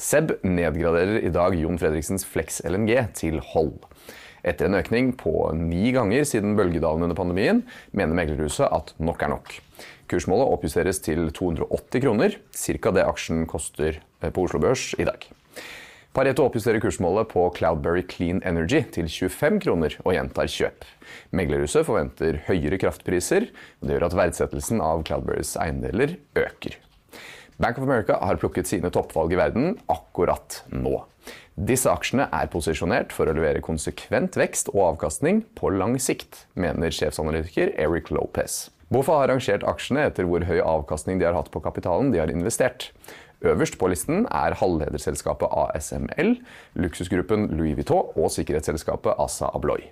SEB 0.00 0.34
nedgraderer 0.44 1.22
i 1.22 1.30
dag 1.32 1.54
Jon 1.58 1.78
Fredriksens 1.80 2.26
Flex 2.26 2.60
LNG 2.66 2.96
til 3.18 3.38
hold. 3.52 3.78
Etter 4.42 4.66
en 4.66 4.78
økning 4.80 5.12
på 5.18 5.32
ni 5.54 5.92
ganger 5.94 6.26
siden 6.26 6.56
bølgedalen 6.58 7.06
under 7.06 7.18
pandemien, 7.18 7.62
mener 7.94 8.18
meglerhuset 8.18 8.66
at 8.66 8.90
nok 8.98 9.22
er 9.22 9.30
nok. 9.36 9.54
Kursmålet 10.10 10.50
oppjusteres 10.50 10.98
til 11.04 11.30
280 11.30 12.02
kroner, 12.02 12.34
ca. 12.50 12.90
det 12.98 13.06
aksjen 13.06 13.46
koster 13.48 14.00
eh, 14.02 14.32
på 14.32 14.44
Oslo 14.44 14.60
Børs 14.62 14.90
i 14.98 15.06
dag. 15.08 15.28
Pareto 16.12 16.44
oppjusterer 16.44 16.80
kursmålet 16.84 17.30
på 17.30 17.46
Cloudberry 17.56 18.02
Clean 18.04 18.42
Energy 18.44 18.82
til 18.92 19.06
25 19.08 19.62
kroner 19.64 19.94
og 20.02 20.12
gjentar 20.12 20.50
kjøp. 20.52 20.82
Meglerhuset 21.32 21.86
forventer 21.88 22.42
høyere 22.50 22.76
kraftpriser, 22.82 23.46
og 23.80 23.88
det 23.88 23.96
gjør 23.96 24.04
at 24.10 24.16
verdsettelsen 24.18 24.82
av 24.84 25.06
Cloudberrys 25.08 25.54
eiendeler 25.56 26.18
øker. 26.36 26.76
Bank 27.56 27.80
of 27.80 27.86
America 27.86 28.18
har 28.20 28.36
plukket 28.42 28.68
sine 28.68 28.92
toppvalg 28.92 29.32
i 29.32 29.40
verden 29.40 29.78
akkurat 29.92 30.60
nå. 30.68 30.98
Disse 31.56 31.88
aksjene 31.88 32.28
er 32.28 32.52
posisjonert 32.52 33.16
for 33.16 33.30
å 33.30 33.36
levere 33.38 33.64
konsekvent 33.64 34.36
vekst 34.36 34.68
og 34.74 34.84
avkastning 34.90 35.46
på 35.56 35.72
lang 35.72 35.96
sikt, 35.96 36.44
mener 36.52 36.92
sjefsanalytiker 36.92 37.72
Eric 37.80 38.12
Lopez. 38.12 38.66
Bofa 38.92 39.22
har 39.22 39.32
rangert 39.32 39.64
aksjene 39.64 40.10
etter 40.10 40.28
hvor 40.28 40.44
høy 40.44 40.58
avkastning 40.60 41.16
de 41.16 41.24
har 41.24 41.38
hatt 41.38 41.48
på 41.54 41.64
kapitalen 41.64 42.12
de 42.12 42.20
har 42.20 42.28
investert. 42.28 42.90
Øverst 43.42 43.74
på 43.78 43.88
listen 43.90 44.26
er 44.30 44.54
halvlederselskapet 44.54 45.50
ASML, 45.50 46.36
luksusgruppen 46.78 47.48
Louis 47.56 47.74
Vuitton 47.74 48.12
og 48.14 48.30
sikkerhetsselskapet 48.30 49.18
Assa 49.18 49.50
Abloy. 49.50 49.82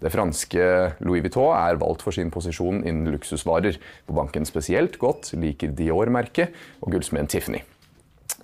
Det 0.00 0.12
franske 0.12 0.66
Louis 1.00 1.24
Vuitton 1.24 1.56
er 1.56 1.80
valgt 1.80 2.04
for 2.04 2.12
sin 2.12 2.32
posisjon 2.32 2.84
innen 2.84 3.08
luksusvarer, 3.14 3.80
hvor 4.04 4.20
banken 4.20 4.44
spesielt 4.48 4.98
godt 5.00 5.32
liker 5.32 5.72
Dior-merket 5.72 6.52
og 6.82 6.92
gullsmeden 6.92 7.28
Tiffany. 7.28 7.64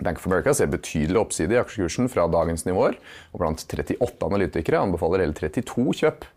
Bank 0.01 0.17
of 0.17 0.27
America 0.27 0.53
ser 0.53 0.69
betydelig 0.73 1.17
oppside 1.21 1.53
i 1.53 1.61
aksjekursen 1.61 2.09
fra 2.09 2.27
dagens 2.29 2.65
nivåer, 2.65 2.97
og 3.33 3.41
blant 3.41 3.61
38 3.65 4.25
analytikere 4.25 4.81
anbefaler 4.81 5.25
hele 5.25 5.37
32 5.37 5.97
kjøp. 6.01 6.27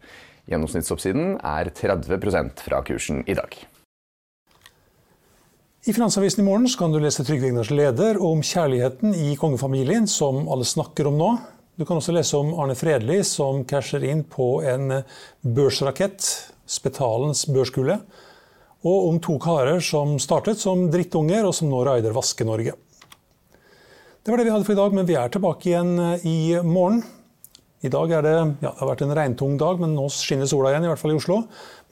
Gjennomsnittsoppsiden 0.49 1.37
er 1.45 1.73
30% 1.73 2.65
fra 2.69 2.81
kursen 2.85 3.25
i 3.29 3.37
dag. 3.37 3.61
I 5.81 5.93
Finansavisen 5.93 6.43
i 6.43 6.45
morgen 6.45 6.67
kan 6.79 6.93
du 6.93 6.99
lese 7.01 7.25
Trygve 7.25 7.47
Egnars 7.49 7.71
leder 7.73 8.19
om 8.21 8.43
kjærligheten 8.45 9.15
i 9.17 9.31
kongefamilien, 9.41 10.05
som 10.05 10.43
alle 10.53 10.67
snakker 10.69 11.07
om 11.09 11.15
nå. 11.17 11.29
Du 11.81 11.87
kan 11.89 11.97
også 11.97 12.13
lese 12.13 12.37
om 12.37 12.51
Arne 12.61 12.75
Fredli, 12.77 13.17
som 13.25 13.63
casher 13.65 14.05
inn 14.05 14.21
på 14.29 14.59
en 14.61 14.99
børsrakett, 15.41 16.27
Spetalens 16.69 17.47
børskule. 17.49 17.97
Og 18.85 19.07
om 19.09 19.23
to 19.25 19.39
karer 19.41 19.81
som 19.81 20.19
startet 20.21 20.61
som 20.61 20.85
drittunger, 20.93 21.49
og 21.49 21.57
som 21.57 21.73
nå 21.73 21.81
raider 21.89 22.13
Vaske-Norge. 22.13 22.77
Det 24.21 24.29
var 24.29 24.37
det 24.37 24.51
vi 24.51 24.53
hadde 24.53 24.69
for 24.69 24.77
i 24.77 24.83
dag, 24.83 25.01
men 25.01 25.09
vi 25.09 25.17
er 25.17 25.33
tilbake 25.33 25.73
igjen 25.73 25.97
i 26.29 26.61
morgen. 26.61 27.01
I 27.81 27.89
dag 27.89 28.11
er 28.13 28.25
det, 28.27 28.33
ja, 28.61 28.69
det 28.69 28.77
har 28.77 28.89
vært 28.91 29.03
en 29.07 29.15
regntung 29.17 29.55
dag, 29.61 29.79
men 29.81 29.95
nå 29.97 30.05
skinner 30.13 30.49
sola 30.51 30.69
igjen, 30.69 30.85
i 30.85 30.91
hvert 30.91 31.01
fall 31.01 31.15
i 31.15 31.17
Oslo. 31.17 31.39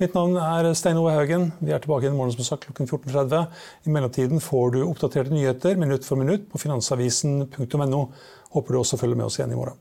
Mitt 0.03 0.13
navn 0.13 0.37
er 0.37 0.69
Stein 0.77 1.01
Ove 1.01 1.15
Haugen. 1.17 1.49
Vi 1.65 1.73
er 1.73 1.81
tilbake 1.81 2.11
i 2.11 2.13
morgen 2.13 2.35
som 2.37 2.45
sagt 2.45 2.67
klokken 2.69 2.91
14.30. 2.91 3.49
I 3.89 3.95
mellomtiden 3.97 4.45
får 4.45 4.75
du 4.77 4.83
oppdaterte 4.85 5.33
nyheter 5.33 5.81
minutt 5.81 6.05
for 6.05 6.21
minutt 6.21 6.45
på 6.53 6.61
finansavisen.no. 6.61 8.03
Håper 8.53 8.77
du 8.77 8.83
også 8.83 9.01
følger 9.01 9.17
med 9.17 9.31
oss 9.31 9.41
igjen 9.41 9.57
i 9.57 9.63
morgen. 9.63 9.81